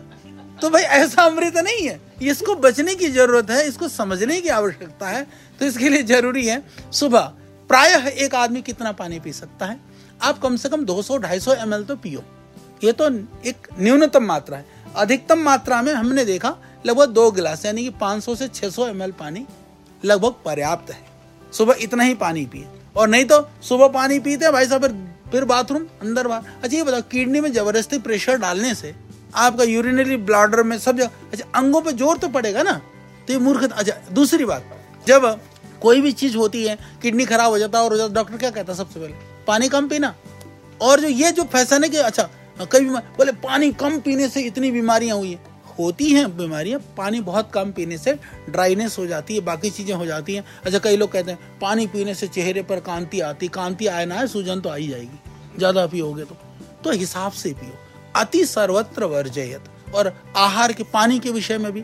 तो 0.62 0.70
भाई, 0.70 0.82
ऐसा 0.82 1.22
अमृत 1.22 1.56
नहीं 1.58 1.86
है। 1.88 2.00
इसको 2.22 2.54
बचने 2.56 2.94
की 2.94 3.08
ज़रूरत 3.08 3.50
है, 3.50 3.66
इसको 3.68 3.88
समझने 3.88 4.40
की 4.40 4.48
आवश्यकता 4.50 5.08
है। 5.08 5.26
तो 5.60 5.66
इसके 5.66 5.88
लिए 5.88 6.02
ज़रूरी 6.04 6.46
है, 6.46 6.62
सुबह 6.92 7.32
प्रायः 7.70 8.06
एक 8.06 8.34
आदमी 8.34 8.62
कितना 8.62 8.92
पानी 8.92 9.20
पी 9.20 9.32
सकता 9.32 9.66
है? 9.66 9.78
आप 10.22 10.38
कम 10.38 10.56
से 10.56 10.68
कम 10.68 10.84
200-250 10.84 11.54
एम 11.54 11.82
तो 11.84 11.96
पियो। 11.96 12.24
ये 12.84 12.92
तो 12.92 13.08
एक 13.48 13.68
न्यूनतम 13.78 14.24
मात्रा 14.24 14.56
है। 14.56 14.64
अधिकतम 14.96 15.38
मात्रा 15.38 15.80
में 15.82 15.92
हमने 15.92 16.24
देखा 16.24 16.56
लगभग 16.86 17.08
दो 17.08 17.30
गिलास, 17.30 17.64
यानी 17.66 17.82
कि 17.82 17.90
500 18.00 18.34
से 18.36 18.48
600 18.48 18.86
एम 18.88 19.10
पानी 19.12 19.46
लगभग 20.02 20.34
पर्याप्त 20.44 20.90
है। 20.92 20.98
सुबह 21.52 21.76
इतना 21.80 22.04
ही 22.04 22.14
पानी 22.16 22.44
पिए। 22.46 22.66
और 22.96 23.08
नहीं 23.08 23.24
तो 23.24 23.40
सुबह 23.62 23.88
पानी 23.88 24.18
पीते 24.20 24.50
भाई 24.52 24.66
साहब, 24.66 24.84
फिर 25.32 25.44
बाथरूम, 25.44 25.82
अंदर 26.02 26.28
बाहर। 26.28 26.42
अच्छा 26.62 26.76
ये 26.76 26.82
बताओ, 26.82 27.00
किडनी 27.02 27.40
में 27.40 27.52
ज़बरदस्ती 27.52 27.98
प्रेशर 27.98 28.36
डालने 28.38 28.74
से 28.74 28.94
आपका 29.36 29.64
यूरिनरी 29.64 30.16
ब्लॉडर 30.18 30.62
में 30.62 30.78
सब 30.78 30.96
जगह 30.96 31.10
अच्छा 31.32 31.44
अंगों 31.54 31.80
पर 31.80 31.92
ज़ोर 31.92 32.18
तो 32.18 32.28
पड़ेगा 32.28 32.62
ना? 32.62 32.80
तो 33.26 33.32
ये 33.32 33.38
मूर्ख 33.38 33.62
अच्छा 33.64 33.94
दूसरी 34.12 34.44
बात। 34.44 34.64
जब 35.06 35.40
कोई 35.82 36.00
भी 36.00 36.12
चीज़ 36.12 36.36
होती 36.36 36.64
है, 36.64 36.78
किडनी 37.02 37.24
खराब 37.24 37.50
हो 37.50 37.58
जाता 37.58 37.78
है 37.78 37.84
और 37.84 38.12
डॉक्टर 38.12 38.36
क्या 38.36 38.50
कहता 38.50 38.72
है 38.72 38.78
सबसे 38.78 39.00
पहले? 39.00 39.14
पानी 39.46 39.68
कम 39.68 39.88
पीना। 39.88 40.14
और 40.80 41.00
जो 41.00 41.08
ये 41.08 41.30
जो 41.32 41.44
फ़ैशन 41.44 41.84
है 41.84 41.90
कि 41.90 41.96
अच्छा 41.98 42.28
कई 42.56 42.80
बोले, 42.80 43.32
पानी 43.32 43.70
कम 43.72 43.98
पीने 44.00 44.28
से 44.28 44.40
इतनी 44.40 44.70
बीमारियाँ 44.70 45.16
हुई 45.16 45.30
है। 45.30 45.52
होती 45.78 46.10
हैं 46.10 46.36
बीमारियाँ, 46.36 46.80
पानी 46.96 47.20
बहुत 47.20 47.50
कम 47.52 47.70
पीने 47.72 47.98
से 47.98 48.12
ड्राइनेस 48.50 48.98
हो 48.98 49.06
जाती 49.06 49.34
है, 49.34 49.40
बाकी 49.40 49.70
चीज़ें 49.70 49.94
हो 49.94 50.06
जाती 50.06 50.34
हैं। 50.34 50.44
अच्छा 50.64 50.78
कई 50.78 50.96
लोग 50.96 51.12
कहते 51.12 51.30
हैं, 51.30 51.38
पानी 51.60 51.86
पीने 51.86 52.14
से 52.14 52.28
चेहरे 52.28 52.62
पर 52.62 52.80
कांति 52.80 53.20
आती, 53.20 53.48
कांति 53.48 53.86
आए 53.86 54.04
ना 54.06 54.14
है 54.14 54.26
सूजन 54.26 54.60
तो 54.60 54.68
आई 54.68 54.88
जाएगी। 54.88 55.58
ज़्यादा 55.58 55.86
पियोगे 55.86 56.24
तो। 56.24 56.36
तो 56.84 56.90
हिसाब 56.90 57.32
से 57.32 57.52
पियो। 57.52 57.78
अति 58.16 58.44
सर्वत्र 58.44 59.04
वर्जयत। 59.04 59.64
और 59.94 60.12
आहार 60.36 60.72
के, 60.72 60.82
पानी 60.84 61.18
के 61.18 61.30
विषय 61.30 61.58
में 61.58 61.72
भी 61.72 61.82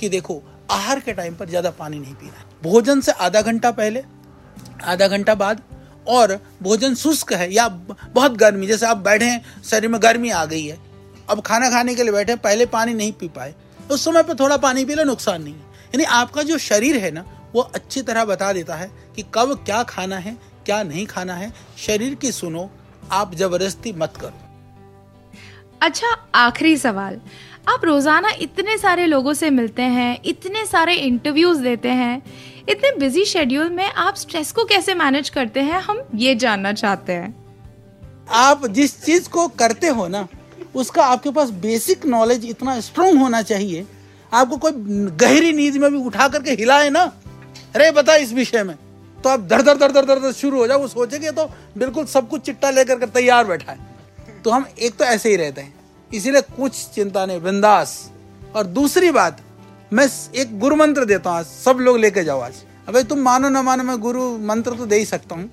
कि 0.00 0.08
देखो, 0.08 0.42
आहार 0.70 1.00
के 1.00 1.12
टाइम 1.12 1.34
पर 1.34 1.48
ज़्यादा 1.48 1.70
पानी 1.70 1.98
नहीं 1.98 2.14
पीना 2.14 2.38
है। 2.38 2.44
भोजन 2.62 3.00
से 3.00 3.12
आधा 3.12 3.42
घंटा 3.42 3.70
पहले, 3.70 4.02
आधा 4.84 5.08
घंटा 5.08 5.34
बाद 5.34 5.62
और 6.08 6.38
भोजन 6.62 6.94
शुष्क 6.94 7.32
है 7.32 7.52
या 7.54 7.66
बहुत 7.68 8.32
गर्मी, 8.32 8.66
जैसे 8.66 8.86
आप 8.86 8.96
बैठे 8.98 9.24
हैं, 9.24 9.42
शरीर 9.64 9.90
में 9.90 10.00
गर्मी 10.02 10.30
आ 10.30 10.44
गई 10.44 10.64
है, 10.64 10.78
अब 11.30 11.40
खाना 11.40 11.70
खाने 11.70 11.94
के 11.94 12.02
लिए 12.02 12.12
बैठे 12.12 12.36
पहले 12.38 12.66
पानी 12.68 12.94
नहीं 12.94 13.12
पी 13.12 13.28
पाए, 13.28 13.54
उस 13.90 14.04
समय 14.04 14.22
पर 14.22 14.34
थोड़ा 14.34 14.56
पानी 14.58 14.84
पी 14.84 14.94
लो, 14.94 15.04
नुकसान 15.04 15.42
नहीं 15.42 15.54
है। 15.54 15.60
यानी 15.60 16.04
आपका 16.04 16.42
जो 16.42 16.58
शरीर 16.60 16.96
है 16.96 17.10
ना, 17.10 17.24
वो 17.54 17.60
अच्छी 17.60 18.02
तरह 18.02 18.24
बता 18.24 18.52
देता 18.52 18.74
है 18.74 18.90
कि 19.16 19.24
कब 19.34 19.54
क्या 19.64 19.82
खाना 19.84 20.16
है, 20.18 20.36
क्या 20.66 20.82
नहीं 20.82 21.06
खाना 21.06 21.34
है। 21.34 21.52
शरीर 21.78 22.14
की 22.14 22.32
सुनो, 22.32 22.70
आप 23.12 23.34
ज़बरदस्ती 23.34 23.92
मत 23.92 24.16
करो। 24.16 24.38
अच्छा 25.82 26.08
आखिरी 26.34 26.76
सवाल। 26.76 27.20
आप 27.68 27.84
रोज़ाना 27.84 28.30
इतने 28.40 28.76
सारे 28.78 29.06
लोगों 29.06 29.32
से 29.34 29.50
मिलते 29.50 29.82
हैं, 29.82 30.18
इतने 30.24 30.64
सारे 30.66 30.94
इंटरव्यूज़ 30.96 31.62
देते 31.62 31.88
हैं 31.90 32.22
इतने 32.68 32.90
बिज़ी 32.98 33.24
शेड्यूल 33.24 33.70
में 33.70 33.84
आप 33.86 34.16
स्ट्रेस 34.16 34.52
को 34.52 34.64
कैसे 34.64 34.94
मैनेज 34.94 35.28
करते 35.28 35.60
हैं, 35.60 35.80
हम 35.80 36.02
ये 36.14 36.34
जानना 36.34 36.72
चाहते 36.72 37.12
हैं। 37.12 37.34
आप 38.28 38.66
जिस 38.66 39.00
चीज़ 39.04 39.28
को 39.28 39.46
करते 39.48 39.88
हो 39.88 40.06
ना, 40.08 40.26
उसका 40.74 41.04
आपके 41.04 41.30
पास 41.30 41.50
बेसिक 41.62 42.06
नॉलेज 42.06 42.44
इतना 42.44 42.78
स्ट्रोंग 42.80 43.18
होना 43.18 43.42
चाहिए। 43.42 43.86
आपको 44.32 44.56
कोई 44.56 44.72
गहरी 45.16 45.52
नींद 45.52 45.76
में 45.76 45.90
भी 45.90 45.98
उठा 45.98 46.28
करके 46.28 46.50
हिलाए 46.52 46.88
ना, 46.90 47.02
अरे 47.74 47.90
बता 47.90 48.14
इस 48.16 48.32
विषय 48.32 48.62
में 48.62 48.76
तो 49.18 49.28
आप 49.28 49.40
दर 49.40 49.62
दर 49.62 49.76
दर 49.76 49.92
दर 49.92 50.18
दर 50.18 50.32
शुरू 50.32 50.58
हो 50.58 50.66
जाओ 50.66 50.86
सोचेंगे 50.88 51.30
तो 51.30 51.44
बिल्कुल 51.78 52.06
सब 52.06 52.28
कुछ 52.28 52.40
चिट्टा 52.40 52.70
लेकर 52.70 52.98
के 52.98 53.06
तैयार 53.08 53.44
बैठा 53.46 53.72
है। 53.72 53.78
तो 54.44 54.50
हम 54.50 54.66
एक 54.78 54.96
तो 54.96 55.04
ऐसे 55.04 55.30
ही 55.30 55.36
रहते 55.36 55.60
हैं। 55.60 55.74
इसीलिए 56.10 56.40
कुछ 56.56 56.72
चिंता 56.94 57.24
नहीं, 57.26 57.40
बिंदास। 57.40 58.10
और 58.56 58.66
दूसरी 58.68 59.10
बात 59.10 59.40
मैं 59.92 60.06
एक 60.34 60.58
गुरु 60.58 60.76
मंत्र 60.76 61.04
देता 61.04 61.30
हूँ 61.30 61.42
सब 61.44 61.78
लोग 61.80 61.98
लेके 61.98 62.24
जाओ 62.24 62.40
आज। 62.40 62.62
अबे 62.88 63.02
तुम 63.04 63.18
मानो 63.18 63.48
ना 63.48 63.62
मानो, 63.62 63.82
मैं 63.84 63.98
गुरु 64.00 64.22
मंत्र 64.40 64.76
तो 64.76 64.86
दे 64.86 64.96
ही 64.96 65.04
सकता 65.04 65.34
हूँ। 65.34 65.50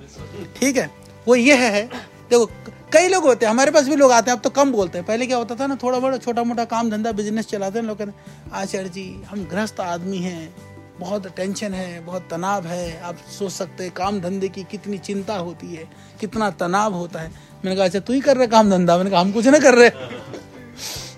ठीक 0.58 0.78
है? 0.78 0.89
वो 1.28 1.36
ये 1.36 1.56
है 1.56 1.84
देखो, 2.30 2.45
कई 2.93 3.08
लोग 3.08 3.23
होते 3.23 3.45
हैं, 3.45 3.52
हमारे 3.52 3.71
पास 3.71 3.88
भी 3.88 3.95
लोग 3.95 4.12
आते 4.12 4.32
हैं, 4.32 4.38
अब 4.38 4.43
तो 4.43 4.49
कम 4.49 4.71
बोलते 4.71 4.97
हैं। 4.97 5.06
पहले 5.08 5.25
क्या 5.25 5.38
होता 5.38 5.56
था 5.56 5.67
ना 5.67 5.75
थोड़ा 5.75 5.99
बड़ा 5.99 6.17
छोटा 6.17 6.43
मोटा 6.43 6.65
काम, 6.65 6.89
धंधा 6.89 7.12
बिज़नेस 7.12 7.47
चलाते 7.47 7.80
हैं 7.80 7.86
लोग, 7.86 7.97
कहते 7.97 8.12
आचार्य 8.54 8.89
जी, 8.89 9.23
हम 9.30 9.43
गृहस्थ 9.45 9.80
आदमी 9.80 10.17
हैं, 10.17 10.56
बहुत 10.99 11.28
टेंशन 11.36 11.73
है, 11.73 11.99
बहुत 12.06 12.28
तनाव 12.32 12.65
है, 12.67 13.02
आप 13.02 13.17
सोच 13.39 13.52
सकते 13.52 13.84
हैं, 13.84 13.93
काम 13.93 14.19
धंधे 14.21 14.49
की 14.49 14.63
कितनी 14.63 14.97
चिंता 14.97 15.36
होती 15.36 15.73
है, 15.75 15.88
कितना 16.19 16.49
तनाव 16.52 16.93
होता 16.93 17.19
है। 17.19 17.30
मैंने 17.65 17.75
कहा 17.75 17.86
अच्छा 17.86 17.99
तू 17.99 18.13
ही 18.13 18.19
कर 18.21 18.38
रहे 18.38 18.47
काम 18.47 18.69
धंधा? 18.69 18.97
मैंने 18.97 19.10
कहा, 19.10 19.19
हम 19.19 19.32
कुछ 19.32 19.47
ना 19.47 19.60
कर 19.60 19.75
रहे 19.75 19.89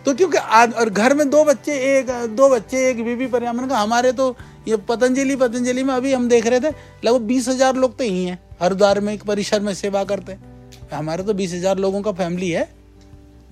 तो 0.05 0.13
क्योंकि 0.15 0.37
और 0.37 0.89
घर 0.89 1.13
में 1.13 1.29
दो 1.29 1.43
बच्चे, 1.45 1.73
एक, 1.89 2.09
दो 2.29 2.49
बच्चे, 2.49 2.89
एक 2.89 3.03
बीबी 3.05 3.27
पर 3.27 3.43
मैंने 3.43 3.67
कहा, 3.67 3.79
हमारे 3.79 4.11
तो 4.13 4.35
ये 4.67 4.77
पतंजलि 4.79 5.35
पतंजलि 5.37 5.83
में 5.83 5.93
अभी 5.93 6.13
हम 6.13 6.27
देख 6.29 6.47
रहे 6.47 6.59
थे, 6.61 6.69
लगभग 7.05 7.21
बीस 7.23 7.47
हज़ार 7.47 7.75
लोग 7.75 7.97
तो 7.97 8.03
ही 8.03 8.23
हैं। 8.25 8.39
हरिद्वार 8.61 8.99
में 8.99 9.13
एक 9.13 9.23
परिसर 9.25 9.59
में 9.59 9.73
सेवा 9.75 10.03
करते 10.03 10.31
हैं। 10.31 10.89
हमारे 10.91 11.23
तो 11.23 11.33
बीस 11.33 11.53
हज़ार 11.53 11.77
लोगों 11.77 12.01
का 12.01 12.11
फैमिली 12.13 12.49
है। 12.49 12.63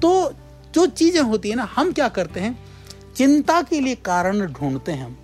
तो 0.01 0.31
जो 0.73 0.85
चीज़ें 0.87 1.21
होती 1.21 1.49
है 1.49 1.55
ना, 1.55 1.69
हम 1.75 1.91
क्या 1.91 2.07
करते 2.09 2.39
हैं? 2.39 2.57
चिंता 3.15 3.61
के 3.61 3.79
लिए 3.79 3.95
कारण 3.97 4.45
ढूंढते 4.47 4.91
हैं 4.91 5.05
हम। 5.05 5.17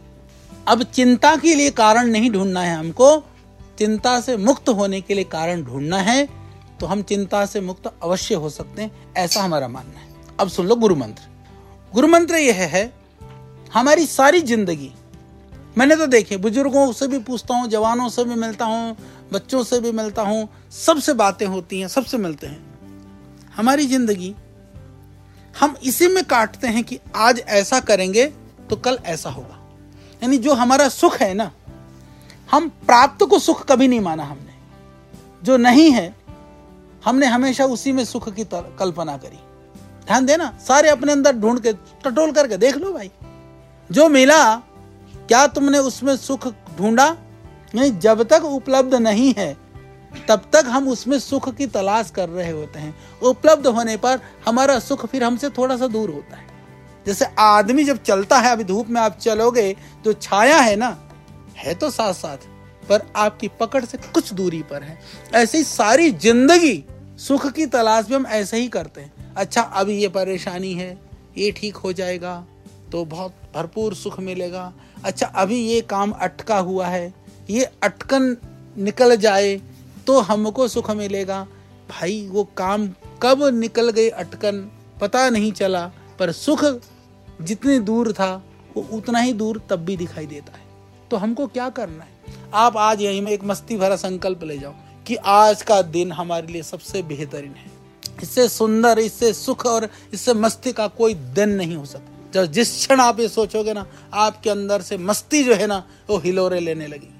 अब 0.67 0.83
चिंता 0.85 1.35
के 1.35 1.53
लिए 1.55 1.69
कारण 1.71 2.07
नहीं 2.07 2.31
ढूंढना 2.31 2.61
है 2.61 2.75
हमको, 2.75 3.17
चिंता 3.77 4.19
से 4.21 4.37
मुक्त 4.39 4.69
होने 4.71 5.01
के 5.01 5.13
लिए 5.13 5.23
कारण 5.25 5.63
ढूंढना 5.63 5.97
है 5.99 6.27
तो 6.79 6.85
हम 6.85 7.01
चिंता 7.03 7.45
से 7.45 7.61
मुक्त 7.61 7.91
अवश्य 8.03 8.35
हो 8.35 8.49
सकते 8.49 8.81
हैं, 8.81 8.91
ऐसा 9.17 9.41
हमारा 9.41 9.67
मानना 9.67 9.99
है। 9.99 10.14
अब 10.39 10.47
सुन 10.47 10.67
लो 10.67 10.75
गुरु 10.75 10.95
मंत्र। 10.95 11.23
गुरु 11.93 12.07
मंत्र 12.07 12.35
यह 12.35 12.61
है, 12.65 12.91
हमारी 13.73 14.05
सारी 14.05 14.41
ज़िंदगी। 14.41 14.91
मैंने 15.77 15.95
तो 15.95 16.05
देखे, 16.07 16.37
बुज़ुर्गों 16.37 16.91
से 16.93 17.07
भी 17.07 17.19
पूछता 17.19 17.55
हूँ, 17.55 17.67
जवानों 17.67 18.09
से 18.09 18.23
भी 18.23 18.35
मिलता 18.35 18.65
हूँ, 18.65 18.95
बच्चों 19.33 19.63
से 19.63 19.79
भी 19.79 19.91
मिलता 19.91 20.21
हूँ, 20.21 20.47
सबसे 20.71 21.13
बातें 21.13 21.45
होती 21.45 21.79
हैं, 21.79 21.87
सबसे 21.87 22.17
मिलते 22.17 22.47
हैं। 22.47 22.59
हमारी 23.55 23.85
ज़िंदगी, 23.87 24.33
हम 25.55 25.75
इसी 25.83 26.07
में 26.07 26.23
काटते 26.23 26.67
हैं 26.67 26.83
कि 26.83 26.99
आज 27.15 27.39
ऐसा 27.39 27.79
करेंगे 27.79 28.25
तो 28.69 28.75
कल 28.75 28.97
ऐसा 29.05 29.29
होगा। 29.29 29.59
यानी 30.21 30.37
जो 30.37 30.53
हमारा 30.53 30.89
सुख 30.89 31.17
है 31.17 31.33
ना, 31.33 31.51
हम 32.51 32.69
प्राप्त 32.85 33.23
को 33.23 33.39
सुख 33.39 33.65
कभी 33.65 33.87
नहीं 33.87 33.99
माना 33.99 34.23
हमने। 34.23 34.53
जो 35.43 35.57
नहीं 35.57 35.91
है, 35.91 36.15
हमने 37.05 37.25
हमेशा 37.25 37.65
उसी 37.65 37.91
में 37.91 38.03
सुख 38.05 38.29
की 38.29 38.43
कल्पना 38.53 39.17
करी। 39.17 39.39
ध्यान 40.07 40.25
देना, 40.25 40.51
सारे 40.67 40.89
अपने 40.89 41.11
अंदर 41.11 41.35
ढूंढ 41.35 41.59
के, 41.59 41.73
टटोल 41.73 42.31
करके 42.31 42.57
देख 42.57 42.77
लो 42.77 42.91
भाई। 42.93 43.11
जो 43.89 44.07
मिला, 44.09 44.55
क्या 45.27 45.45
तुमने 45.47 45.77
उसमें 45.79 46.15
सुख 46.17 46.47
ढूंढा? 46.77 47.15
नहीं, 47.75 47.97
जब 47.99 48.23
तक 48.23 48.43
उपलब्ध 48.45 48.95
नहीं 48.95 49.33
है, 49.37 49.55
तब 50.27 50.41
तक 50.53 50.65
हम 50.67 50.87
उसमें 50.87 51.17
सुख 51.19 51.49
की 51.55 51.65
तलाश 51.67 52.11
कर 52.11 52.29
रहे 52.29 52.51
होते 52.51 52.79
हैं। 52.79 52.95
उपलब्ध 53.21 53.67
होने 53.67 53.95
पर 53.97 54.19
हमारा 54.45 54.77
सुख 54.79 55.05
फिर 55.05 55.23
हमसे 55.23 55.49
थोड़ा 55.49 55.77
सा 55.77 55.87
दूर 55.87 56.09
होता 56.09 56.37
है। 56.37 56.47
जैसे 57.05 57.25
आदमी 57.39 57.83
जब 57.83 58.01
चलता 58.03 58.37
है, 58.39 58.51
अभी 58.51 58.63
धूप 58.63 58.87
में 58.89 59.01
आप 59.01 59.17
चलोगे 59.17 59.75
तो 60.05 60.13
छाया 60.13 60.57
है 60.57 60.75
ना, 60.75 60.97
है 61.57 61.73
तो 61.73 61.89
साथ 61.89 62.13
साथ 62.13 62.47
पर 62.89 63.01
आपकी 63.15 63.47
पकड़ 63.59 63.83
से 63.85 63.97
कुछ 63.97 64.33
दूरी 64.33 64.61
पर 64.61 64.83
है। 64.83 64.97
ऐसी 65.33 65.63
सारी 65.63 66.11
ज़िंदगी 66.11 66.73
सुख 67.19 67.47
की 67.47 67.65
तलाश 67.65 68.05
भी 68.05 68.13
हम 68.13 68.25
ऐसे 68.27 68.57
ही 68.57 68.67
करते 68.67 69.01
हैं। 69.01 69.33
अच्छा 69.35 69.61
अभी 69.61 69.97
ये 69.97 70.07
परेशानी 70.09 70.73
है, 70.73 70.97
ये 71.37 71.51
ठीक 71.51 71.75
हो 71.75 71.93
जाएगा 71.93 72.43
तो 72.91 73.03
बहुत 73.05 73.33
भरपूर 73.55 73.93
सुख 73.95 74.19
मिलेगा। 74.19 74.71
अच्छा 75.03 75.27
अभी 75.27 75.59
ये 75.59 75.79
काम 75.81 76.11
अटका 76.11 76.57
हुआ 76.59 76.87
है, 76.87 77.13
ये 77.49 77.63
अटकन 77.83 78.35
निकल 78.77 79.15
जाए 79.17 79.55
तो 80.07 80.19
हमको 80.21 80.67
सुख 80.67 80.91
मिलेगा। 80.91 81.41
भाई, 81.89 82.27
वो 82.31 82.43
काम 82.57 82.87
कब 83.21 83.43
निकल 83.53 83.89
गए 83.89 84.09
अटकन, 84.09 84.59
पता 85.01 85.29
नहीं 85.29 85.51
चला, 85.51 85.85
पर 86.19 86.31
सुख 86.31 86.63
जितनी 87.41 87.79
दूर 87.79 88.11
था, 88.13 88.33
वो 88.75 88.87
उतना 88.93 89.19
ही 89.19 89.33
दूर 89.33 89.61
तब 89.69 89.85
भी 89.85 89.97
दिखाई 89.97 90.25
देता 90.25 90.57
है। 90.57 90.63
तो 91.11 91.17
हमको 91.17 91.47
क्या 91.47 91.69
करना 91.69 92.03
है? 92.03 92.09
आप 92.53 92.77
आज 92.77 93.01
यही 93.01 93.21
में 93.21 93.31
एक 93.31 93.43
मस्ती 93.43 93.77
भरा 93.77 93.95
संकल्प 93.95 94.43
ले 94.43 94.57
जाओ। 94.57 94.73
कि 95.07 95.15
आज 95.17 95.61
का 95.61 95.81
दिन 95.83 96.11
हमारे 96.11 96.47
लिए 96.47 96.63
सबसे 96.63 97.01
बेहतरीन 97.03 97.53
है। 97.53 97.73
इससे 98.23 98.47
सुंदर, 98.49 98.99
इससे 98.99 99.33
सुख 99.33 99.65
और 99.65 99.89
इससे 100.13 100.33
मस्ती 100.35 100.71
का 100.71 100.87
कोई 100.89 101.13
दिन 101.13 101.49
नहीं 101.51 101.75
हो 101.75 101.85
सकता। 101.85 102.31
जब 102.33 102.51
जिस 102.51 102.75
क्षण 102.77 102.99
आप 102.99 103.19
ये 103.19 103.27
सोचोगे 103.29 103.73
ना, 103.73 103.85
आपके 104.13 104.49
अंदर 104.49 104.81
से 104.81 104.97
मस्ती 104.99 105.43
जो 105.43 105.55
है 105.55 105.67
ना, 105.67 105.83
वो 106.09 106.17
हिलोरे 106.17 106.59
लेने 106.59 106.87
लगेगी। 106.87 107.11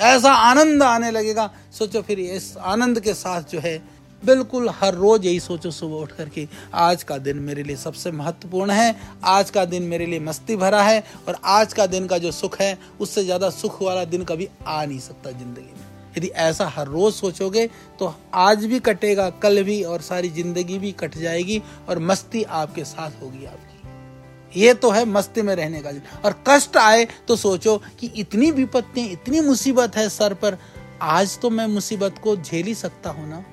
ऐसा 0.00 0.32
आनंद 0.32 0.82
आने 0.82 1.10
लगेगा। 1.10 1.50
सोचो 1.72 2.02
फिर 2.02 2.18
इस 2.20 2.56
आनंद 2.56 3.00
के 3.00 3.14
साथ 3.14 3.50
जो 3.50 3.60
है, 3.60 3.78
बिल्कुल 4.22 4.68
हर 4.70 4.94
रोज 4.94 5.26
यही 5.26 5.40
सोचो 5.40 5.70
सुबह 5.70 5.96
उठ 5.96 6.12
करके 6.12 6.46
आज 6.74 7.02
का 7.02 7.18
दिन 7.18 7.38
मेरे 7.38 7.62
लिए 7.62 7.76
सबसे 7.76 8.10
महत्वपूर्ण 8.12 8.70
है। 8.70 8.94
आज 9.24 9.50
का 9.50 9.64
दिन 9.64 9.82
मेरे 9.84 10.06
लिए 10.06 10.20
मस्ती 10.20 10.56
भरा 10.56 10.82
है 10.82 11.02
और 11.28 11.36
आज 11.44 11.72
का 11.72 11.86
दिन 11.86 12.06
का 12.06 12.18
जो 12.18 12.32
सुख 12.32 12.60
है, 12.60 12.78
उससे 13.00 13.24
ज़्यादा 13.24 13.50
सुख 13.50 13.82
वाला 13.82 14.04
दिन 14.06 14.24
कभी 14.24 14.48
आ 14.66 14.84
नहीं 14.84 14.98
सकता 15.00 15.30
ज़िंदगी 15.30 15.62
में। 15.62 15.87
यदि 16.18 16.28
ऐसा 16.28 16.66
हर 16.68 16.86
रोज 16.86 17.12
सोचोगे 17.14 17.66
तो 17.98 18.14
आज 18.34 18.64
भी 18.64 18.78
कटेगा, 18.80 19.30
कल 19.32 19.62
भी, 19.62 19.82
और 19.82 20.00
सारी 20.02 20.28
ज़िंदगी 20.30 20.78
भी 20.78 20.92
कट 20.92 21.18
जाएगी, 21.18 21.62
और 21.88 21.98
मस्ती 21.98 22.42
आपके 22.42 22.84
साथ 22.84 23.22
होगी 23.22 23.44
आपकी। 23.44 24.60
ये 24.60 24.72
तो 24.74 24.90
है 24.90 25.04
मस्ती 25.04 25.42
में 25.42 25.54
रहने 25.54 25.80
का। 25.82 25.90
और 26.24 26.42
कष्ट 26.48 26.76
आए 26.76 27.06
तो 27.28 27.36
सोचो 27.36 27.76
कि 28.00 28.06
इतनी 28.16 28.50
विपत्तियाँ, 28.50 29.08
इतनी 29.08 29.40
मुसीबत 29.40 29.96
है 29.96 30.08
सर 30.08 30.34
पर, 30.34 30.58
आज 31.02 31.38
तो 31.38 31.50
मैं 31.50 31.66
मुसीबत 31.66 32.14
को 32.18 32.36
झेल 32.36 32.66
ही 32.66 32.74
सकता 32.74 33.10
हूँ 33.10 33.28
ना? 33.28 33.44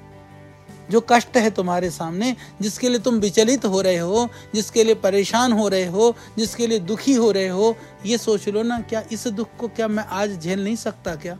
जो 0.91 0.99
कष्ट 1.10 1.38
है 1.38 1.49
तुम्हारे 1.49 1.89
सामने, 1.89 2.36
जिसके 2.62 2.89
लिए 2.89 2.99
तुम 2.99 3.15
विचलित 3.15 3.65
हो 3.65 3.82
रहे 3.82 3.97
हो, 3.97 4.28
जिसके 4.56 4.84
लिए 4.84 4.95
परेशान 4.95 5.51
हो 5.51 5.67
रहे 5.67 5.86
हो, 5.86 6.15
जिसके 6.38 6.67
लिए 6.67 6.80
दुखी 6.80 7.13
हो 7.13 7.32
रहे 7.32 7.47
हो, 7.47 7.75
ये 8.06 8.17
सोच 8.17 8.47
लो 8.49 8.63
ना, 8.63 8.80
क्या 8.80 9.04
इस 9.12 9.28
दुख 9.28 9.56
को 9.60 9.67
क्या 9.67 9.88
मैं 9.88 10.04
आज 10.04 10.39
झेल 10.39 10.63
नहीं 10.63 10.75
सकता 10.75 11.15
क्या? 11.15 11.38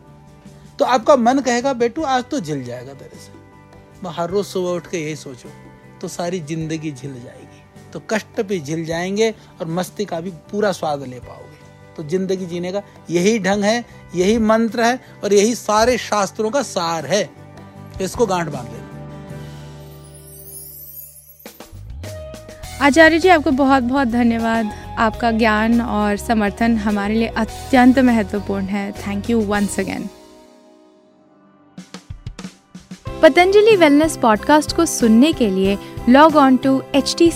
तो 0.78 0.84
आपका 0.84 1.16
मन 1.16 1.38
कहेगा, 1.40 1.72
बेटू, 1.74 2.02
आज 2.04 2.24
तो 2.30 2.40
झिल 2.40 2.64
जाएगा 2.64 2.92
तेरे 2.94 3.18
से। 3.18 3.32
मैं 4.04 4.10
हर 4.14 4.30
रोज 4.30 4.46
सुबह 4.46 4.70
उठ 4.70 4.86
के 4.86 4.98
यही 4.98 5.16
सोचो 5.16 5.48
तो 6.00 6.08
सारी 6.08 6.40
ज़िंदगी 6.40 6.90
झिल 6.92 7.12
जाएगी। 7.14 7.62
तो 7.92 8.00
कष्ट 8.10 8.40
भी 8.40 8.60
झिल 8.60 8.84
जाएँगे 8.84 9.30
और 9.60 9.66
मस्ती 9.68 10.04
का 10.04 10.20
भी 10.20 10.30
पूरा 10.50 10.72
स्वाद 10.72 11.02
ले 11.02 11.20
पाओगे। 11.20 11.94
तो 11.96 12.02
ज़िंदगी 12.04 12.46
जीने 12.46 12.72
का 12.72 12.82
यही 13.10 13.38
ढंग 13.38 13.64
है, 13.64 13.84
यही 14.14 14.38
मंत्र 14.40 14.82
है 14.82 14.98
और 15.24 15.32
यही 15.32 15.54
सारे 15.54 15.96
शास्त्रों 15.98 16.50
का 16.50 16.62
सार 16.64 17.06
है। 17.06 17.28
इसको 18.02 18.26
गांठ 18.26 18.48
बाँध 18.48 18.66
लेना। 18.66 18.84
आचार्य 22.82 23.18
जी, 23.18 23.28
आपको 23.28 23.50
बहुत 23.52 23.82
बहुत 23.82 24.08
धन्यवाद। 24.08 24.70
आपका 24.98 25.30
ज्ञान 25.30 25.80
और 25.80 26.16
समर्थन 26.16 26.76
हमारे 26.78 27.14
लिए 27.14 27.28
अत्यंत 27.28 27.98
महत्वपूर्ण 28.00 28.64
है। 28.66 28.90
Thank 28.98 29.30
you 29.30 29.40
once 29.46 29.78
again 29.80 30.08
Patanjali 33.26 33.76
wellness 33.76 34.16
podcast 34.16 34.76
को 34.76 34.86
सुनने 34.86 35.32
के 35.32 35.50
लिए 35.50 35.78
log 36.08 36.36
on 36.36 36.56
to 36.56 36.82
H 36.94 37.14
T 37.18 37.30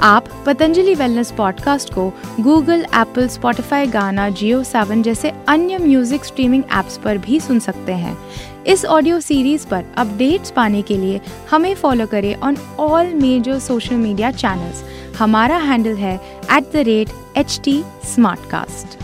आप 0.00 0.24
पतंजलि 0.46 0.94
वेलनेस 0.94 1.30
पॉडकास्ट 1.30 1.94
को 1.94 2.12
Google 2.40 2.80
Apple 2.80 3.28
Spotify 3.28 3.86
Gaana 3.86 4.28
Jio 4.28 4.62
Saavn 4.62 5.02
जैसे 5.02 5.32
अन्य 5.48 5.78
म्यूज़िक 5.78 6.24
स्ट्रीमिंग 6.24 6.64
एप्स 6.72 6.98
पर 6.98 7.18
भी 7.18 7.40
सुन 7.40 7.58
सकते 7.58 7.92
हैं। 7.92 8.18
इस 8.66 8.84
ऑडियो 8.84 9.20
सीरीज़ 9.20 9.66
पर 9.66 9.84
अपडेट्स 9.96 10.50
पाने 10.50 10.82
के 10.82 10.96
लिए 10.96 11.20
हमें 11.50 11.74
फॉलो 11.74 12.06
करें 12.06 12.34
on 12.34 12.56
all 12.78 13.06
major 13.06 13.58
social 13.58 13.94
media 13.94 14.30
channels 14.30 14.84
हमारा 15.18 15.56
हैंडल 15.56 15.94
है 15.94 16.16
at 16.56 16.72
the 16.72 16.76
rate 16.76 17.08
H 17.36 17.60
T 17.64 17.84
To 18.12 19.03